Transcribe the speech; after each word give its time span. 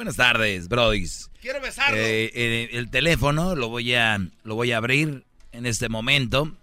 Buenas 0.00 0.16
tardes, 0.16 0.66
brodis. 0.68 1.30
Quiero 1.42 1.60
besarlo. 1.60 1.98
Eh, 2.00 2.70
el 2.72 2.88
teléfono 2.88 3.54
lo 3.54 3.68
voy 3.68 3.92
a 3.92 4.18
lo 4.44 4.54
voy 4.54 4.72
a 4.72 4.78
abrir 4.78 5.26
en 5.52 5.66
este 5.66 5.90
momento. 5.90 6.56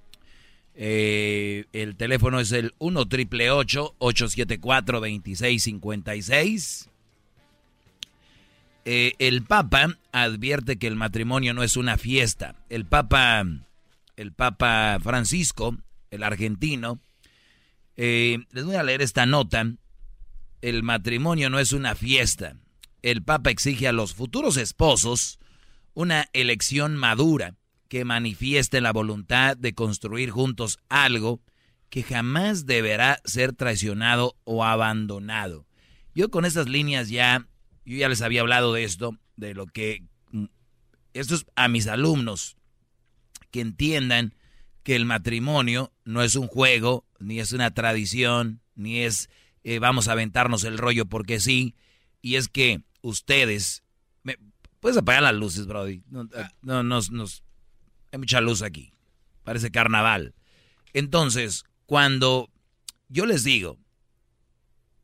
Eh, 0.73 1.65
el 1.71 1.95
teléfono 1.97 2.39
es 2.39 2.51
el 2.51 2.73
1 2.79 3.05
triple 3.07 3.51
874 3.51 4.99
2656. 5.01 6.89
Eh, 8.85 9.13
el 9.19 9.43
Papa 9.43 9.95
advierte 10.11 10.77
que 10.77 10.87
el 10.87 10.95
matrimonio 10.95 11.53
no 11.53 11.61
es 11.61 11.77
una 11.77 11.99
fiesta. 11.99 12.55
El 12.69 12.85
Papa, 12.87 13.45
el 14.15 14.31
Papa 14.31 14.97
Francisco, 14.99 15.77
el 16.09 16.23
argentino, 16.23 16.99
les 17.97 18.65
voy 18.65 18.77
a 18.77 18.81
leer 18.81 19.03
esta 19.03 19.27
nota 19.27 19.73
el 20.61 20.83
matrimonio 20.83 21.49
no 21.49 21.59
es 21.59 21.71
una 21.71 21.95
fiesta. 21.95 22.55
El 23.07 23.23
Papa 23.23 23.51
exige 23.51 23.87
a 23.87 23.93
los 23.93 24.13
futuros 24.13 24.57
esposos 24.57 25.39
una 25.93 26.27
elección 26.33 26.97
madura 26.97 27.55
que 27.87 28.03
manifieste 28.03 28.81
la 28.81 28.91
voluntad 28.91 29.55
de 29.55 29.73
construir 29.73 30.29
juntos 30.29 30.77
algo 30.89 31.41
que 31.89 32.03
jamás 32.03 32.65
deberá 32.65 33.21
ser 33.23 33.53
traicionado 33.53 34.35
o 34.43 34.65
abandonado. 34.65 35.65
Yo 36.13 36.29
con 36.29 36.43
estas 36.43 36.67
líneas 36.67 37.07
ya, 37.07 37.47
yo 37.85 37.95
ya 37.95 38.09
les 38.09 38.21
había 38.21 38.41
hablado 38.41 38.73
de 38.73 38.83
esto, 38.83 39.17
de 39.37 39.53
lo 39.53 39.67
que, 39.67 40.03
mm, 40.31 40.47
esto 41.13 41.35
es 41.35 41.45
a 41.55 41.69
mis 41.69 41.87
alumnos, 41.87 42.57
que 43.51 43.61
entiendan 43.61 44.35
que 44.83 44.97
el 44.97 45.05
matrimonio 45.05 45.93
no 46.03 46.23
es 46.23 46.35
un 46.35 46.47
juego, 46.47 47.05
ni 47.19 47.39
es 47.39 47.53
una 47.53 47.73
tradición, 47.73 48.59
ni 48.75 48.99
es 48.99 49.29
eh, 49.63 49.79
vamos 49.79 50.09
a 50.09 50.11
aventarnos 50.11 50.65
el 50.65 50.77
rollo 50.77 51.05
porque 51.05 51.39
sí. 51.39 51.73
Y 52.21 52.35
es 52.35 52.49
que 52.49 52.81
ustedes... 53.09 53.83
Me, 54.23 54.37
Puedes 54.79 54.97
apagar 54.97 55.23
las 55.23 55.35
luces, 55.35 55.65
Brody. 55.65 56.03
No, 56.09 56.29
ah. 56.35 56.51
no, 56.61 56.83
nos, 56.83 57.11
nos, 57.11 57.43
hay 58.11 58.19
mucha 58.19 58.41
luz 58.41 58.61
aquí. 58.61 58.93
Parece 59.43 59.71
carnaval. 59.71 60.35
Entonces, 60.93 61.65
cuando 61.85 62.49
yo 63.09 63.25
les 63.25 63.43
digo 63.43 63.77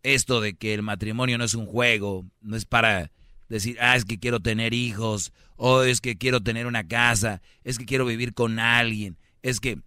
esto 0.03 0.41
de 0.41 0.55
que 0.55 0.73
el 0.73 0.83
matrimonio 0.83 1.37
no 1.37 1.43
es 1.43 1.53
un 1.53 1.65
juego, 1.65 2.25
no 2.41 2.55
es 2.55 2.65
para 2.65 3.11
decir, 3.49 3.77
ah, 3.79 3.95
es 3.95 4.05
que 4.05 4.19
quiero 4.19 4.41
tener 4.41 4.73
hijos, 4.73 5.31
o 5.55 5.83
es 5.83 6.01
que 6.01 6.17
quiero 6.17 6.41
tener 6.41 6.67
una 6.67 6.87
casa, 6.87 7.41
es 7.63 7.77
que 7.77 7.85
quiero 7.85 8.05
vivir 8.05 8.33
con 8.33 8.59
alguien, 8.59 9.17
es 9.41 9.59
que 9.59 9.79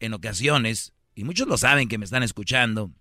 en 0.00 0.14
ocasiones, 0.14 0.92
y 1.14 1.24
muchos 1.24 1.48
lo 1.48 1.56
saben 1.56 1.88
que 1.88 1.98
me 1.98 2.04
están 2.04 2.22
escuchando, 2.22 2.92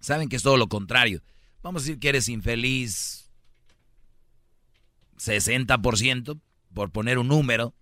saben 0.00 0.28
que 0.28 0.36
es 0.36 0.42
todo 0.42 0.56
lo 0.56 0.68
contrario. 0.68 1.22
Vamos 1.62 1.82
a 1.82 1.84
decir 1.84 1.98
que 1.98 2.08
eres 2.10 2.28
infeliz 2.28 3.23
60%, 5.24 6.40
por 6.72 6.90
poner 6.90 7.18
un 7.18 7.28
número, 7.28 7.74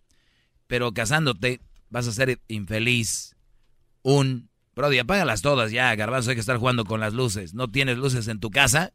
pero 0.67 0.93
casándote 0.93 1.61
vas 1.91 2.07
a 2.07 2.13
ser 2.13 2.41
infeliz 2.49 3.37
un... 4.03 4.51
Brody, 4.75 4.99
apágalas 4.99 5.43
todas 5.43 5.71
ya, 5.71 5.95
garbanzo, 5.95 6.31
hay 6.31 6.37
que 6.37 6.41
estar 6.41 6.57
jugando 6.57 6.85
con 6.85 7.01
las 7.01 7.13
luces. 7.13 7.53
¿No 7.53 7.69
tienes 7.69 7.99
luces 7.99 8.27
en 8.29 8.41
tu 8.41 8.51
casa? 8.51 8.95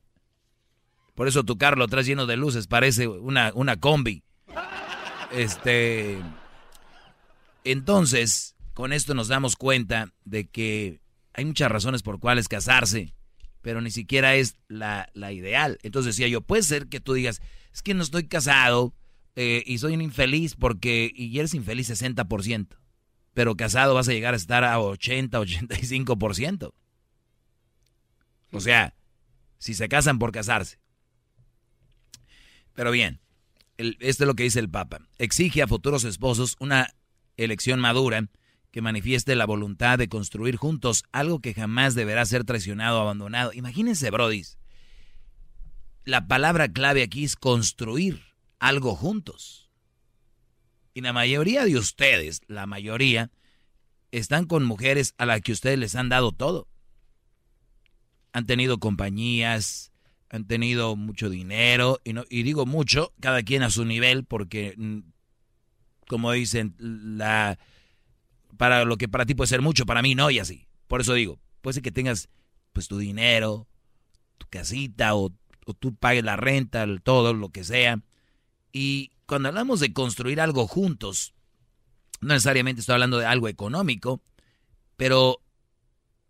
Por 1.14 1.28
eso 1.28 1.44
tu 1.44 1.58
carro 1.58 1.78
lo 1.78 1.88
traes 1.88 2.08
lleno 2.08 2.26
de 2.26 2.36
luces, 2.36 2.68
parece 2.68 3.08
una, 3.08 3.52
una 3.54 3.78
combi. 3.78 4.24
Este... 5.32 6.20
Entonces, 7.64 8.56
con 8.74 8.94
esto 8.94 9.14
nos 9.14 9.28
damos 9.28 9.56
cuenta 9.56 10.14
de 10.24 10.48
que 10.48 11.00
hay 11.34 11.46
muchas 11.46 11.72
razones 11.72 12.02
por 12.02 12.20
cuales 12.20 12.48
casarse 12.48 13.14
pero 13.68 13.82
ni 13.82 13.92
siquiera 13.92 14.36
es 14.36 14.56
la, 14.70 15.10
ideal. 15.14 15.78
Entonces 15.84 16.16
decía 16.16 16.30
yo, 16.30 16.40
puede 16.40 16.64
ser 16.64 16.88
que 16.88 17.02
tú 17.02 17.14
digas, 17.14 17.42
es 17.78 17.84
que 17.84 17.94
no 17.94 18.02
estoy 18.02 18.28
casado 18.28 18.96
eh, 19.36 19.62
y 19.68 19.78
soy 19.78 19.94
un 19.94 20.02
infeliz 20.02 20.56
porque, 20.56 21.12
y 21.14 21.38
eres 21.38 21.54
infeliz 21.54 21.92
60%, 21.92 22.70
pero 23.36 23.56
casado 23.56 23.94
vas 23.94 24.10
a 24.10 24.14
llegar 24.14 24.34
a 24.34 24.38
estar 24.38 24.64
a 24.64 24.80
80, 24.80 25.40
85%. 25.40 26.74
O 28.52 28.60
sea, 28.60 28.96
si 29.60 29.76
se 29.76 29.88
casan 29.88 30.18
por 30.18 30.32
casarse. 30.32 30.80
Pero 32.74 32.90
bien, 32.90 33.20
esto 33.78 34.24
es 34.24 34.28
lo 34.28 34.34
que 34.34 34.42
dice 34.42 34.60
el 34.60 34.72
Papa. 34.72 35.02
Exige 35.20 35.62
a 35.62 35.68
futuros 35.68 36.04
esposos 36.04 36.56
una 36.60 36.96
elección 37.36 37.80
madura 37.80 38.28
que 38.72 38.82
manifieste 38.82 39.36
la 39.36 39.46
voluntad 39.46 40.00
de 40.00 40.10
construir 40.10 40.56
juntos 40.56 41.04
algo 41.12 41.42
que 41.42 41.54
jamás 41.54 41.94
deberá 41.94 42.26
ser 42.26 42.44
traicionado 42.44 42.98
o 42.98 43.02
abandonado. 43.02 43.54
Imagínense, 43.54 44.10
brodis. 44.10 44.58
La 46.08 46.26
palabra 46.26 46.70
clave 46.70 47.04
aquí 47.04 47.26
es 47.26 47.36
construir 47.36 48.24
algo 48.60 48.96
juntos. 48.96 49.70
Y 50.94 51.02
la 51.02 51.12
mayoría 51.12 51.66
de 51.66 51.76
ustedes, 51.76 52.40
la 52.48 52.66
mayoría, 52.66 53.30
están 54.12 54.46
con 54.46 54.64
mujeres 54.64 55.16
a 55.18 55.26
las 55.26 55.42
que 55.42 55.52
ustedes 55.52 55.78
les 55.78 55.96
han 55.96 56.08
dado 56.08 56.32
todo. 56.32 56.70
Han 58.32 58.46
tenido 58.46 58.80
compañías, 58.80 59.92
han 60.30 60.48
tenido 60.48 60.96
mucho 60.96 61.30
dinero, 61.30 62.00
y, 62.06 62.14
no, 62.14 62.24
y 62.30 62.44
digo 62.44 62.66
mucho, 62.66 63.12
cada 63.20 63.44
quien 63.44 63.62
a 63.62 63.70
su 63.70 63.84
nivel, 63.84 64.24
porque, 64.24 64.76
mm, 64.78 65.00
como 66.08 66.32
dicen, 66.32 66.74
la, 66.80 67.60
para 68.56 68.86
lo 68.86 68.96
que 68.96 69.10
para 69.10 69.26
ti 69.26 69.36
puede 69.36 69.50
ser 69.50 69.62
mucho, 69.62 69.86
para 69.86 70.02
mí 70.02 70.16
no, 70.16 70.32
y 70.32 70.40
así. 70.40 70.70
Por 70.88 71.02
eso 71.02 71.16
digo, 71.16 71.38
puede 71.60 71.74
ser 71.74 71.84
que 71.84 71.92
tengas 71.92 72.30
pues 72.72 72.88
tu 72.88 72.98
dinero, 72.98 73.68
tu 74.38 74.48
casita, 74.48 75.14
o, 75.14 75.34
tú 75.74 75.96
pagues 75.96 76.24
la 76.24 76.36
renta, 76.36 76.86
todo, 77.04 77.34
lo 77.34 77.50
que 77.50 77.64
sea. 77.64 78.00
Y 78.72 79.12
cuando 79.26 79.50
hablamos 79.50 79.80
de 79.80 79.94
construir 79.94 80.40
algo 80.40 80.68
juntos, 80.68 81.34
no 82.22 82.34
necesariamente 82.34 82.82
estoy 82.82 82.94
hablando 82.94 83.18
de 83.18 83.26
algo 83.26 83.48
económico, 83.48 84.22
pero 84.96 85.42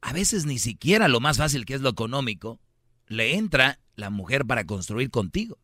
a 0.02 0.14
veces 0.14 0.46
ni 0.46 0.59
siquiera 0.59 1.08
lo 1.08 1.20
más 1.20 1.38
fácil 1.38 1.66
que 1.66 1.74
es 1.74 1.81
lo 1.81 1.90
económico, 1.90 2.59
le 3.08 3.36
entra 3.36 3.80
la 3.96 4.09
mujer 4.09 4.46
para 4.46 4.66
construir 4.66 5.09
contigo. 5.09 5.58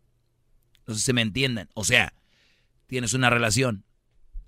No 0.88 0.94
sé 0.94 1.02
si 1.02 1.14
me 1.14 1.22
entiendan. 1.22 1.70
O 1.74 1.84
sea, 1.84 2.14
tienes 2.88 3.14
una 3.14 3.30
relación, 3.30 3.86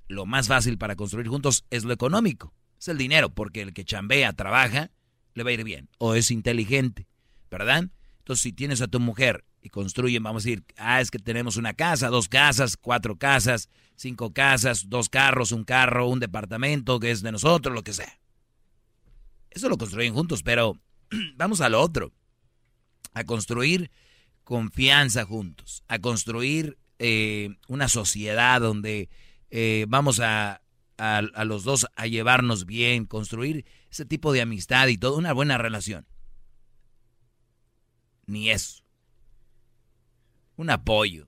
lo 0.07 0.25
más 0.25 0.47
fácil 0.47 0.78
para 0.78 0.96
construir 0.96 1.28
juntos 1.28 1.66
es 1.69 1.84
lo 1.84 1.94
económico, 1.94 2.53
es 2.80 2.88
el 2.88 2.97
dinero, 2.97 3.30
porque 3.30 3.62
el 3.62 3.74
que 3.74 3.86
chambea, 3.86 4.34
trabaja, 4.34 4.92
le 5.34 5.44
va 5.44 5.50
a 5.50 5.53
ir 5.53 5.63
bien, 5.63 5.90
o 5.97 6.16
es 6.16 6.31
inteligente, 6.31 7.07
¿verdad? 7.50 7.90
Entonces, 8.25 8.41
si 8.41 8.53
tienes 8.53 8.81
a 8.81 8.88
tu 8.88 9.00
mujer 9.00 9.46
y 9.62 9.69
construyen, 9.69 10.24
vamos 10.24 10.41
a 10.41 10.50
decir, 10.50 10.63
ah, 10.78 11.00
es 11.00 11.12
que 11.12 11.19
tenemos 11.19 11.58
una 11.58 11.75
casa, 11.75 12.09
dos 12.09 12.28
casas, 12.28 12.75
cuatro 12.75 13.18
casas, 13.18 13.69
cinco 13.96 14.34
casas, 14.34 14.90
dos 14.90 15.10
carros, 15.10 15.51
un 15.51 15.63
carro, 15.63 16.07
un 16.07 16.19
departamento 16.19 17.00
que 17.00 17.12
es 17.12 17.22
de 17.22 17.31
nosotros, 17.31 17.75
lo 17.75 17.83
que 17.83 17.94
sea. 17.94 18.19
Eso 19.51 19.69
lo 19.69 19.77
construyen 19.77 20.16
juntos, 20.16 20.42
pero 20.42 20.75
vamos 21.36 21.62
a 21.62 21.69
lo 21.69 21.80
otro, 21.80 22.13
a 23.13 23.25
construir 23.25 23.92
confianza 24.44 25.24
juntos, 25.24 25.83
a 25.88 26.00
construir 26.00 26.80
eh, 26.98 27.56
una 27.68 27.89
sociedad 27.89 28.60
donde 28.60 29.07
eh, 29.51 29.86
vamos 29.88 30.19
a, 30.19 30.63
a, 30.98 31.21
los 31.21 31.63
dos 31.63 31.86
a 31.95 32.07
llevarnos 32.07 32.66
bien, 32.66 33.06
construir 33.06 33.66
ese 33.92 34.04
tipo 34.04 34.33
de 34.33 34.42
amistad 34.42 34.88
y 34.88 34.98
toda 34.98 35.19
una 35.19 35.31
buena 35.31 35.60
relación. 35.60 36.07
Ni 38.27 38.50
eso. 38.50 38.83
Un 40.56 40.69
apoyo. 40.69 41.27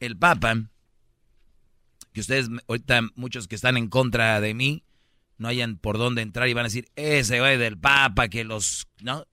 El 0.00 0.16
Papa, 0.16 0.68
que 2.12 2.20
ustedes, 2.20 2.48
ahorita 2.68 3.02
muchos 3.14 3.48
que 3.48 3.54
están 3.54 3.76
en 3.76 3.88
contra 3.88 4.40
de 4.40 4.54
mí, 4.54 4.84
no 5.38 5.48
hayan 5.48 5.76
por 5.78 5.98
dónde 5.98 6.22
entrar 6.22 6.48
y 6.48 6.54
van 6.54 6.64
a 6.64 6.68
decir, 6.68 6.88
ese 6.96 7.40
güey 7.40 7.58
del 7.58 7.78
Papa 7.78 8.28
que 8.28 8.44
los... 8.44 8.86
No, 9.00 9.26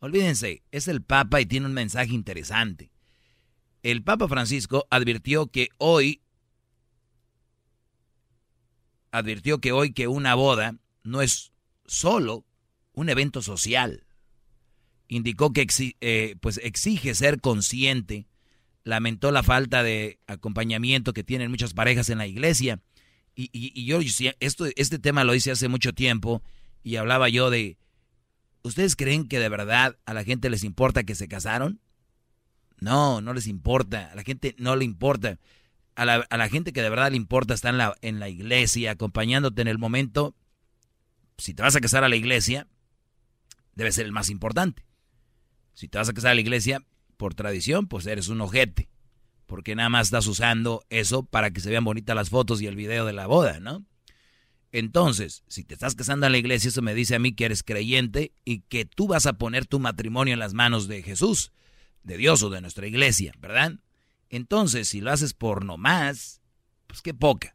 olvídense, 0.00 0.62
es 0.70 0.88
el 0.88 1.02
Papa 1.02 1.40
y 1.40 1.46
tiene 1.46 1.66
un 1.66 1.74
mensaje 1.74 2.12
interesante 2.12 2.92
el 3.82 4.02
Papa 4.02 4.28
Francisco 4.28 4.86
advirtió 4.90 5.48
que 5.48 5.68
hoy 5.78 6.22
advirtió 9.10 9.60
que 9.60 9.72
hoy 9.72 9.92
que 9.92 10.08
una 10.08 10.34
boda 10.34 10.76
no 11.02 11.20
es 11.20 11.52
solo 11.86 12.44
un 12.94 13.08
evento 13.08 13.42
social. 13.42 14.04
Indicó 15.08 15.52
que 15.52 15.66
eh, 16.00 16.36
pues 16.40 16.58
exige 16.62 17.14
ser 17.14 17.40
consciente, 17.40 18.26
lamentó 18.84 19.30
la 19.30 19.42
falta 19.42 19.82
de 19.82 20.18
acompañamiento 20.26 21.12
que 21.12 21.24
tienen 21.24 21.50
muchas 21.50 21.74
parejas 21.74 22.08
en 22.08 22.18
la 22.18 22.26
iglesia. 22.26 22.80
Y, 23.34 23.50
y, 23.52 23.86
yo, 23.86 24.00
esto, 24.40 24.66
este 24.76 24.98
tema 24.98 25.24
lo 25.24 25.34
hice 25.34 25.50
hace 25.50 25.68
mucho 25.68 25.92
tiempo 25.92 26.42
y 26.82 26.96
hablaba 26.96 27.28
yo 27.28 27.50
de, 27.50 27.78
¿ustedes 28.62 28.94
creen 28.94 29.26
que 29.26 29.38
de 29.38 29.48
verdad 29.48 29.96
a 30.04 30.14
la 30.14 30.24
gente 30.24 30.50
les 30.50 30.64
importa 30.64 31.04
que 31.04 31.14
se 31.14 31.28
casaron? 31.28 31.80
No, 32.78 33.20
no 33.20 33.32
les 33.32 33.46
importa, 33.46 34.10
a 34.12 34.14
la 34.14 34.22
gente 34.22 34.54
no 34.58 34.76
le 34.76 34.84
importa. 34.84 35.38
A 35.94 36.04
la, 36.06 36.26
a 36.30 36.36
la 36.38 36.48
gente 36.48 36.72
que 36.72 36.82
de 36.82 36.88
verdad 36.88 37.10
le 37.10 37.16
importa 37.16 37.54
está 37.54 37.68
en 37.68 37.78
la, 37.78 37.94
en 38.00 38.18
la 38.18 38.28
iglesia, 38.28 38.92
acompañándote 38.92 39.62
en 39.62 39.68
el 39.68 39.78
momento. 39.78 40.34
Si 41.38 41.54
te 41.54 41.62
vas 41.62 41.76
a 41.76 41.80
casar 41.80 42.02
a 42.02 42.08
la 42.08 42.16
iglesia, 42.16 42.66
debe 43.74 43.92
ser 43.92 44.06
el 44.06 44.12
más 44.12 44.30
importante. 44.30 44.84
Si 45.74 45.88
te 45.88 45.98
vas 45.98 46.08
a 46.08 46.12
casar 46.12 46.32
a 46.32 46.34
la 46.34 46.40
iglesia, 46.40 46.84
por 47.16 47.34
tradición, 47.34 47.86
pues 47.86 48.06
eres 48.06 48.28
un 48.28 48.40
ojete. 48.40 48.88
Porque 49.46 49.74
nada 49.74 49.88
más 49.88 50.08
estás 50.08 50.26
usando 50.26 50.84
eso 50.90 51.24
para 51.24 51.50
que 51.50 51.60
se 51.60 51.70
vean 51.70 51.84
bonitas 51.84 52.16
las 52.16 52.30
fotos 52.30 52.60
y 52.60 52.66
el 52.66 52.76
video 52.76 53.04
de 53.04 53.12
la 53.12 53.26
boda, 53.26 53.60
¿no? 53.60 53.84
Entonces, 54.72 55.44
si 55.48 55.64
te 55.64 55.74
estás 55.74 55.94
casando 55.94 56.26
a 56.26 56.30
la 56.30 56.38
iglesia, 56.38 56.68
eso 56.68 56.80
me 56.80 56.94
dice 56.94 57.14
a 57.14 57.18
mí 57.18 57.34
que 57.34 57.44
eres 57.44 57.62
creyente 57.62 58.32
y 58.44 58.60
que 58.62 58.86
tú 58.86 59.06
vas 59.06 59.26
a 59.26 59.34
poner 59.34 59.66
tu 59.66 59.78
matrimonio 59.78 60.32
en 60.32 60.40
las 60.40 60.54
manos 60.54 60.88
de 60.88 61.02
Jesús, 61.02 61.52
de 62.02 62.16
Dios 62.16 62.42
o 62.42 62.48
de 62.48 62.62
nuestra 62.62 62.86
iglesia, 62.86 63.34
¿verdad? 63.38 63.74
Entonces, 64.30 64.88
si 64.88 65.02
lo 65.02 65.12
haces 65.12 65.34
por 65.34 65.64
no 65.64 65.76
más, 65.76 66.40
pues 66.86 67.02
qué 67.02 67.12
poca. 67.12 67.54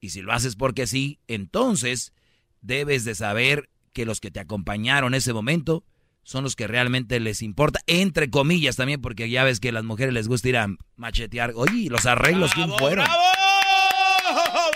Y 0.00 0.10
si 0.10 0.22
lo 0.22 0.32
haces 0.32 0.56
porque 0.56 0.88
sí, 0.88 1.20
entonces 1.28 2.12
debes 2.60 3.04
de 3.04 3.14
saber 3.14 3.70
que 3.92 4.04
los 4.04 4.20
que 4.20 4.30
te 4.30 4.40
acompañaron 4.40 5.14
en 5.14 5.18
ese 5.18 5.32
momento 5.32 5.84
son 6.22 6.44
los 6.44 6.54
que 6.54 6.66
realmente 6.66 7.18
les 7.18 7.42
importa, 7.42 7.80
entre 7.86 8.30
comillas 8.30 8.76
también, 8.76 9.00
porque 9.00 9.30
ya 9.30 9.42
ves 9.44 9.58
que 9.58 9.70
a 9.70 9.72
las 9.72 9.84
mujeres 9.84 10.14
les 10.14 10.28
gusta 10.28 10.48
ir 10.48 10.56
a 10.58 10.68
machetear. 10.96 11.52
Oye, 11.56 11.88
los 11.90 12.06
arreglos, 12.06 12.52
¿quién 12.54 12.70
fueron? 12.78 13.04
¡Bravo! 13.04 13.22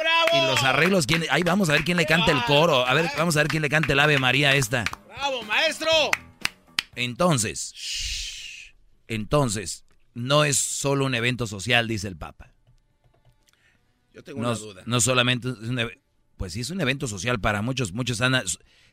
¡Bravo! 0.00 0.44
Y 0.44 0.50
los 0.50 0.62
arreglos, 0.64 1.06
¿quién? 1.06 1.24
Ahí 1.30 1.42
vamos 1.42 1.68
a 1.68 1.72
ver 1.72 1.84
quién 1.84 1.96
le 1.96 2.06
canta 2.06 2.32
el 2.32 2.42
coro. 2.44 2.86
A 2.86 2.94
ver, 2.94 3.10
vamos 3.16 3.36
a 3.36 3.40
ver 3.40 3.48
quién 3.48 3.62
le 3.62 3.68
canta 3.68 3.92
el 3.92 4.00
Ave 4.00 4.18
María 4.18 4.54
esta. 4.54 4.84
¡Bravo, 5.06 5.42
maestro! 5.44 5.90
Entonces, 6.96 8.74
entonces, 9.06 9.84
no 10.14 10.44
es 10.44 10.56
solo 10.56 11.04
un 11.04 11.14
evento 11.14 11.46
social, 11.46 11.86
dice 11.86 12.08
el 12.08 12.16
Papa. 12.16 12.52
Yo 14.12 14.22
tengo 14.22 14.40
una 14.40 14.54
duda. 14.54 14.82
No 14.86 15.00
solamente 15.00 15.50
es 15.50 15.68
un, 15.68 15.90
pues 16.36 16.52
sí 16.52 16.60
es 16.60 16.70
un 16.70 16.80
evento 16.80 17.06
social 17.06 17.40
para 17.40 17.62
muchos, 17.62 17.92
muchos 17.92 18.20
andan. 18.20 18.44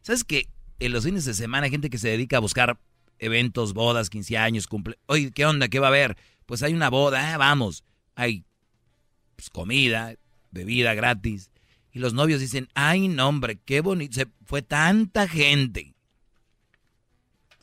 ¿Sabes 0.01 0.23
qué? 0.23 0.49
En 0.79 0.91
los 0.91 1.03
fines 1.03 1.25
de 1.25 1.33
semana 1.33 1.65
hay 1.65 1.71
gente 1.71 1.89
que 1.89 1.97
se 1.97 2.09
dedica 2.09 2.37
a 2.37 2.39
buscar 2.39 2.79
eventos, 3.19 3.73
bodas, 3.73 4.09
15 4.09 4.37
años, 4.37 4.67
cumple. 4.67 4.97
Oye, 5.05 5.31
¿qué 5.31 5.45
onda? 5.45 5.67
¿Qué 5.67 5.79
va 5.79 5.87
a 5.87 5.89
haber? 5.89 6.17
Pues 6.45 6.63
hay 6.63 6.73
una 6.73 6.89
boda, 6.89 7.33
ah, 7.33 7.37
vamos. 7.37 7.83
Hay 8.15 8.45
pues, 9.35 9.49
comida, 9.49 10.15
bebida 10.51 10.93
gratis. 10.93 11.51
Y 11.93 11.99
los 11.99 12.13
novios 12.13 12.39
dicen, 12.39 12.69
ay, 12.73 13.07
no, 13.07 13.27
hombre, 13.27 13.59
qué 13.63 13.81
bonito. 13.81 14.15
Se 14.15 14.27
fue 14.45 14.61
tanta 14.61 15.27
gente. 15.27 15.93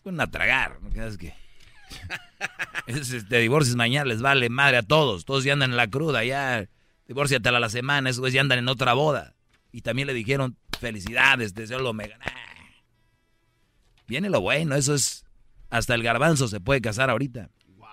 Fueron 0.03 0.21
a 0.21 0.31
tragar, 0.31 0.81
¿no 0.81 0.91
crees 0.91 1.19
que? 1.19 1.35
te 3.29 3.39
divorcias 3.39 3.77
mañana, 3.77 4.05
les 4.05 4.23
vale 4.23 4.49
madre 4.49 4.79
a 4.79 4.83
todos. 4.83 5.25
Todos 5.25 5.45
ya 5.45 5.55
andan 5.55 5.71
en 5.71 5.77
la 5.77 5.89
cruda, 5.89 6.25
ya. 6.25 6.69
Divórciate 7.07 7.49
a 7.49 7.53
la 7.53 7.71
semana, 7.71 8.11
esos 8.11 8.33
ya 8.33 8.43
andan 8.43 8.59
en 8.59 8.69
otra 8.69 8.93
boda. 8.93 9.35
Y 9.73 9.83
también 9.83 10.07
le 10.07 10.15
dijeron, 10.15 10.57
felicidades, 10.79 11.55
deseo 11.55 11.81
lo 11.81 11.93
mega. 11.93 12.19
Viene 14.07 14.31
lo 14.31 14.41
bueno, 14.41 14.75
eso 14.75 14.95
es. 14.95 15.25
Hasta 15.71 15.95
el 15.95 16.03
garbanzo 16.03 16.49
se 16.49 16.61
puede 16.61 16.81
casar 16.81 17.11
ahorita. 17.11 17.51
Wow. 17.77 17.89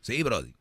Sí, 0.00 0.22
Brody. 0.22 0.54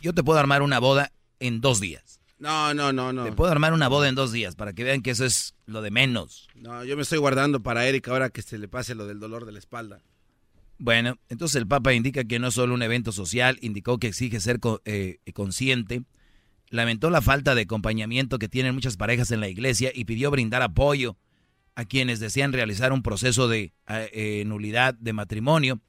Yo 0.00 0.14
te 0.14 0.22
puedo 0.22 0.38
armar 0.38 0.62
una 0.62 0.78
boda 0.78 1.12
en 1.40 1.60
dos 1.60 1.80
días. 1.80 2.20
No, 2.38 2.72
no, 2.72 2.92
no, 2.92 3.12
no. 3.12 3.24
Te 3.24 3.32
puedo 3.32 3.50
armar 3.50 3.72
una 3.72 3.88
boda 3.88 4.08
en 4.08 4.14
dos 4.14 4.32
días 4.32 4.56
para 4.56 4.72
que 4.72 4.84
vean 4.84 5.02
que 5.02 5.10
eso 5.10 5.24
es 5.24 5.54
lo 5.66 5.82
de 5.82 5.90
menos. 5.90 6.48
No, 6.54 6.84
yo 6.84 6.96
me 6.96 7.02
estoy 7.02 7.18
guardando 7.18 7.60
para 7.60 7.86
Eric 7.86 8.08
ahora 8.08 8.30
que 8.30 8.40
se 8.40 8.56
le 8.56 8.68
pase 8.68 8.94
lo 8.94 9.06
del 9.06 9.20
dolor 9.20 9.44
de 9.46 9.52
la 9.52 9.58
espalda. 9.58 10.00
Bueno, 10.78 11.18
entonces 11.28 11.56
el 11.56 11.66
Papa 11.66 11.92
indica 11.92 12.24
que 12.24 12.38
no 12.38 12.48
es 12.48 12.54
solo 12.54 12.72
un 12.72 12.82
evento 12.82 13.12
social, 13.12 13.58
indicó 13.60 13.98
que 13.98 14.06
exige 14.06 14.40
ser 14.40 14.60
eh, 14.86 15.18
consciente 15.34 16.04
lamentó 16.70 17.10
la 17.10 17.20
falta 17.20 17.54
de 17.54 17.62
acompañamiento 17.62 18.38
que 18.38 18.48
tienen 18.48 18.74
muchas 18.74 18.96
parejas 18.96 19.30
en 19.32 19.40
la 19.40 19.48
iglesia 19.48 19.90
y 19.94 20.04
pidió 20.04 20.30
brindar 20.30 20.62
apoyo 20.62 21.16
a 21.74 21.84
quienes 21.84 22.20
desean 22.20 22.52
realizar 22.52 22.92
un 22.92 23.02
proceso 23.02 23.48
de 23.48 23.72
eh, 23.88 24.44
nulidad 24.46 24.94
de 24.94 25.12
matrimonio. 25.12 25.80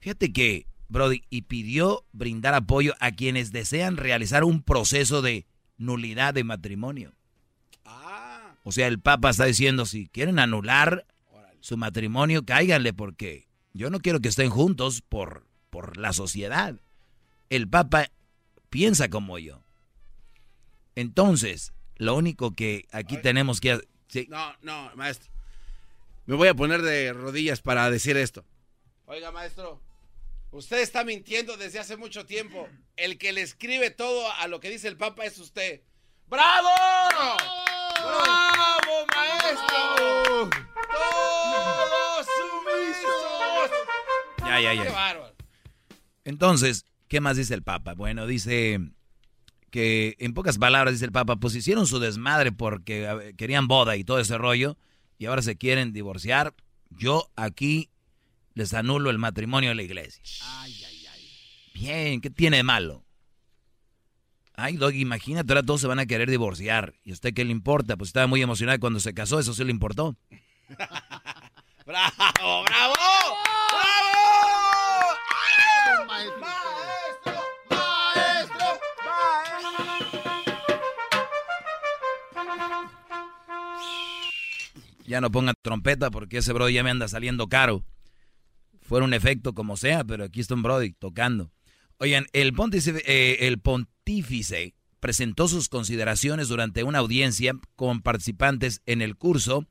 Fíjate 0.00 0.32
que, 0.32 0.66
Brody, 0.88 1.22
y 1.30 1.42
pidió 1.42 2.04
brindar 2.12 2.54
apoyo 2.54 2.94
a 3.00 3.12
quienes 3.12 3.52
desean 3.52 3.96
realizar 3.96 4.44
un 4.44 4.62
proceso 4.62 5.22
de 5.22 5.46
nulidad 5.76 6.34
de 6.34 6.44
matrimonio. 6.44 7.14
Ah. 7.84 8.54
O 8.64 8.72
sea, 8.72 8.86
el 8.86 9.00
Papa 9.00 9.30
está 9.30 9.44
diciendo, 9.44 9.86
si 9.86 10.08
quieren 10.08 10.38
anular 10.38 11.06
su 11.60 11.76
matrimonio, 11.76 12.44
cáiganle 12.44 12.92
porque 12.92 13.48
yo 13.72 13.90
no 13.90 14.00
quiero 14.00 14.20
que 14.20 14.28
estén 14.28 14.50
juntos 14.50 15.02
por, 15.02 15.46
por 15.70 15.96
la 15.96 16.12
sociedad. 16.12 16.80
El 17.50 17.68
Papa 17.68 18.10
piensa 18.68 19.08
como 19.08 19.38
yo. 19.38 19.62
Entonces, 20.94 21.72
lo 21.96 22.14
único 22.14 22.54
que 22.54 22.86
aquí 22.92 23.16
tenemos 23.16 23.60
que 23.60 23.72
hacer... 23.72 24.28
No, 24.28 24.54
no, 24.62 24.90
maestro. 24.94 25.30
Me 26.26 26.36
voy 26.36 26.48
a 26.48 26.54
poner 26.54 26.82
de 26.82 27.12
rodillas 27.12 27.60
para 27.60 27.90
decir 27.90 28.16
esto. 28.16 28.44
Oiga, 29.06 29.32
maestro, 29.32 29.82
usted 30.50 30.80
está 30.80 31.04
mintiendo 31.04 31.56
desde 31.56 31.78
hace 31.78 31.96
mucho 31.96 32.26
tiempo. 32.26 32.68
El 32.96 33.18
que 33.18 33.32
le 33.32 33.42
escribe 33.42 33.90
todo 33.90 34.30
a 34.32 34.46
lo 34.48 34.60
que 34.60 34.70
dice 34.70 34.88
el 34.88 34.96
Papa 34.96 35.24
es 35.24 35.38
usted. 35.38 35.82
¡Bravo! 36.28 36.68
¡Bravo, 37.96 39.06
maestro! 39.14 40.50
¡Todos 40.92 42.26
sumisos! 42.26 43.70
Ya, 44.38 44.60
ya, 44.60 44.74
ya. 44.74 44.82
¡Qué 44.84 44.90
bárbaro! 44.90 45.34
Entonces, 46.24 46.84
¿qué 47.08 47.20
más 47.20 47.36
dice 47.36 47.54
el 47.54 47.62
Papa? 47.62 47.94
Bueno, 47.94 48.26
dice 48.26 48.80
que 49.72 50.16
en 50.18 50.34
pocas 50.34 50.58
palabras 50.58 50.94
dice 50.94 51.06
el 51.06 51.12
Papa, 51.12 51.36
pues 51.36 51.56
hicieron 51.56 51.86
su 51.86 51.98
desmadre 51.98 52.52
porque 52.52 53.34
querían 53.38 53.66
boda 53.66 53.96
y 53.96 54.04
todo 54.04 54.20
ese 54.20 54.36
rollo 54.36 54.76
y 55.18 55.24
ahora 55.24 55.40
se 55.40 55.56
quieren 55.56 55.94
divorciar. 55.94 56.54
Yo 56.90 57.30
aquí 57.36 57.88
les 58.52 58.74
anulo 58.74 59.08
el 59.08 59.18
matrimonio 59.18 59.70
de 59.70 59.74
la 59.74 59.82
iglesia. 59.82 60.22
Ay, 60.42 60.84
ay, 60.86 61.06
ay. 61.10 61.30
Bien, 61.72 62.20
¿qué 62.20 62.28
tiene 62.28 62.58
de 62.58 62.62
malo? 62.62 63.02
Ay, 64.54 64.76
Doggy, 64.76 65.00
imagínate, 65.00 65.50
ahora 65.50 65.62
todos 65.62 65.80
se 65.80 65.86
van 65.86 65.98
a 65.98 66.06
querer 66.06 66.30
divorciar. 66.30 66.92
¿Y 67.02 67.10
a 67.10 67.14
usted 67.14 67.32
qué 67.32 67.42
le 67.42 67.50
importa? 67.50 67.96
Pues 67.96 68.08
estaba 68.08 68.26
muy 68.26 68.42
emocionado 68.42 68.78
cuando 68.78 69.00
se 69.00 69.14
casó, 69.14 69.40
eso 69.40 69.54
sí 69.54 69.64
le 69.64 69.70
importó. 69.70 70.18
¡Bravo, 71.86 72.62
bravo! 72.64 72.94
Ya 85.12 85.20
no 85.20 85.30
pongan 85.30 85.54
trompeta 85.60 86.10
porque 86.10 86.38
ese 86.38 86.54
Brody 86.54 86.72
ya 86.72 86.82
me 86.82 86.88
anda 86.88 87.06
saliendo 87.06 87.46
caro. 87.46 87.84
Fuera 88.80 89.04
un 89.04 89.12
efecto 89.12 89.52
como 89.52 89.76
sea, 89.76 90.04
pero 90.04 90.24
aquí 90.24 90.40
está 90.40 90.54
un 90.54 90.62
Brody 90.62 90.94
tocando. 90.94 91.50
Oigan, 91.98 92.24
el 92.32 92.54
pontífice, 92.54 93.02
eh, 93.04 93.46
el 93.46 93.58
pontífice 93.58 94.74
presentó 95.00 95.48
sus 95.48 95.68
consideraciones 95.68 96.48
durante 96.48 96.82
una 96.82 97.00
audiencia 97.00 97.52
con 97.76 98.00
participantes 98.00 98.80
en 98.86 99.02
el 99.02 99.16
curso 99.16 99.66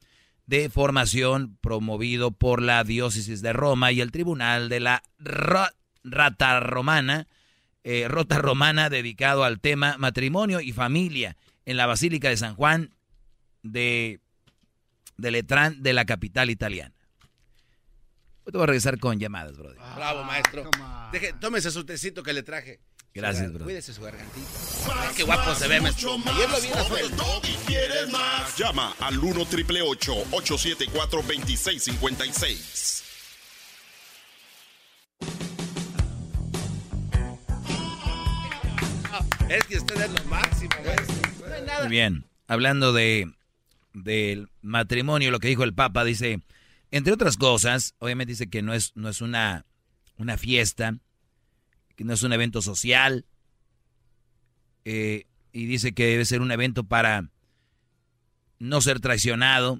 de 0.46 0.70
formación 0.70 1.58
promovido 1.60 2.30
por 2.30 2.62
la 2.62 2.84
diócesis 2.84 3.42
de 3.42 3.52
Roma 3.52 3.92
y 3.92 4.00
el 4.00 4.12
tribunal 4.12 4.70
de 4.70 4.80
la 4.80 5.02
Rata 6.04 6.60
Romana, 6.60 7.26
eh, 7.84 8.08
Rota 8.08 8.38
Romana 8.38 8.92
dedicado 8.92 9.44
al 9.44 9.60
tema 9.60 9.96
matrimonio 9.98 10.62
y 10.62 10.72
familia 10.72 11.36
en 11.66 11.78
la 11.78 11.88
Basílica 11.88 12.30
de 12.30 12.38
San 12.38 12.54
Juan 12.54 12.92
de 13.64 14.20
de 15.22 15.32
Letrán 15.32 15.82
de 15.82 15.94
la 15.94 16.06
capital 16.06 16.50
italiana. 16.50 16.94
Te 18.44 18.52
voy 18.58 18.64
a 18.64 18.66
regresar 18.66 19.00
con 19.00 19.18
llamadas, 19.20 19.56
brother. 19.58 19.78
Ah, 19.80 19.94
Bravo, 19.96 20.24
maestro. 20.24 20.70
Deje, 21.14 21.34
tómese 21.40 21.72
su 21.72 21.86
tecito 21.86 22.22
que 22.24 22.34
le 22.34 22.44
traje. 22.44 22.82
Gracias, 23.14 23.48
brother. 23.50 23.64
Cuídese 23.64 23.94
su 23.94 24.02
gargantita. 24.02 24.48
qué 25.16 25.24
guapo 25.24 25.56
se 25.56 25.68
ve, 25.68 25.80
maestro. 25.80 26.16
Ayer 26.26 26.50
lo 26.50 26.60
vi 26.60 26.68
¿Quieres 27.66 28.10
más? 28.12 28.58
Llama 28.58 28.94
al 29.00 29.20
1 29.20 29.46
triple 29.46 29.82
874 29.82 31.22
2656. 31.22 33.04
es 39.50 39.64
que 39.66 39.78
usted 39.78 40.02
es 40.02 40.12
lo 40.12 40.24
máximo, 40.30 40.72
Muy 41.82 41.90
bien. 41.90 42.26
Hablando 42.48 42.94
de 42.94 43.30
del 43.94 44.50
matrimonio, 44.62 45.32
lo 45.32 45.40
que 45.40 45.48
dijo 45.48 45.64
el 45.64 45.74
Papa, 45.74 46.04
dice, 46.04 46.42
entre 46.92 47.14
otras 47.14 47.38
cosas, 47.38 47.96
obviamente 48.00 48.34
dice 48.34 48.50
que 48.50 48.62
no 48.62 48.74
es, 48.74 48.92
no 48.96 49.10
es 49.10 49.22
una, 49.22 49.66
una 50.18 50.38
fiesta, 50.38 50.98
que 51.96 52.04
no 52.04 52.14
es 52.14 52.24
un 52.24 52.34
evento 52.34 52.62
social, 52.62 53.26
eh, 54.86 55.26
y 55.54 55.66
dice 55.66 55.94
que 55.94 56.06
debe 56.06 56.26
ser 56.26 56.42
un 56.42 56.52
evento 56.52 56.84
para 56.84 57.30
no 58.60 58.82
ser 58.82 59.00
traicionado 59.00 59.80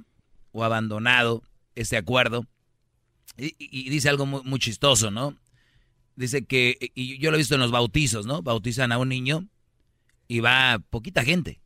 o 0.52 0.64
abandonado, 0.64 1.44
este 1.76 1.98
acuerdo. 1.98 2.46
Y, 3.38 3.90
dice 3.90 4.10
algo 4.10 4.26
muy, 4.26 4.60
chistoso, 4.60 5.10
¿no? 5.10 5.38
Dice 6.16 6.46
que, 6.46 6.92
y 6.94 7.18
yo 7.18 7.32
lo 7.32 7.38
he 7.38 7.40
visto 7.40 7.56
en 7.56 7.62
los 7.62 7.72
bautizos, 7.72 8.26
¿no? 8.26 8.42
Bautizan 8.42 8.92
a 8.92 8.98
un 8.98 9.10
niño 9.10 9.48
y 10.28 10.42
va 10.42 10.80
poquita 10.90 11.24
gente. 11.24 11.62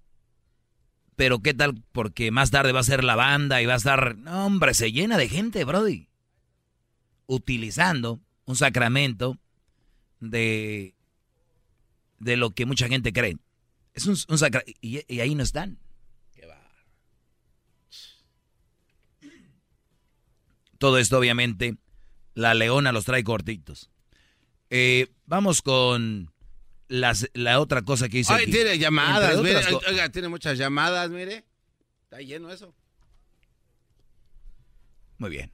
Pero 1.15 1.39
qué 1.39 1.53
tal, 1.53 1.81
porque 1.91 2.31
más 2.31 2.51
tarde 2.51 2.71
va 2.71 2.81
a 2.81 2.83
ser 2.83 3.03
la 3.03 3.15
banda 3.15 3.61
y 3.61 3.65
va 3.65 3.73
a 3.73 3.77
estar, 3.77 4.17
no, 4.17 4.45
hombre, 4.45 4.73
se 4.73 4.91
llena 4.91 5.17
de 5.17 5.29
gente, 5.29 5.63
Brody. 5.63 6.09
Utilizando 7.25 8.19
un 8.45 8.55
sacramento 8.55 9.37
de, 10.19 10.93
de 12.19 12.37
lo 12.37 12.51
que 12.51 12.65
mucha 12.65 12.87
gente 12.87 13.13
cree. 13.13 13.37
Es 13.93 14.05
un, 14.07 14.17
sacramento, 14.37 14.73
y, 14.81 15.19
ahí 15.19 15.35
no 15.35 15.43
están. 15.43 15.79
Todo 20.77 20.97
esto, 20.97 21.17
obviamente, 21.17 21.77
la 22.33 22.53
leona 22.53 22.91
los 22.91 23.05
trae 23.05 23.23
cortitos. 23.23 23.89
Eh, 24.69 25.07
vamos 25.25 25.61
con 25.61 26.33
las, 26.87 27.29
la 27.33 27.59
otra 27.59 27.81
cosa 27.81 28.09
que 28.09 28.19
hice. 28.19 28.33
Ay, 28.33 28.45
tiene 28.45 28.77
llamadas, 28.77 29.41
mire, 29.41 29.61
oiga, 29.89 30.09
tiene 30.09 30.29
muchas 30.29 30.57
llamadas, 30.57 31.09
mire. 31.09 31.43
Está 32.03 32.19
lleno 32.19 32.51
eso. 32.51 32.73
Muy 35.17 35.29
bien. 35.29 35.51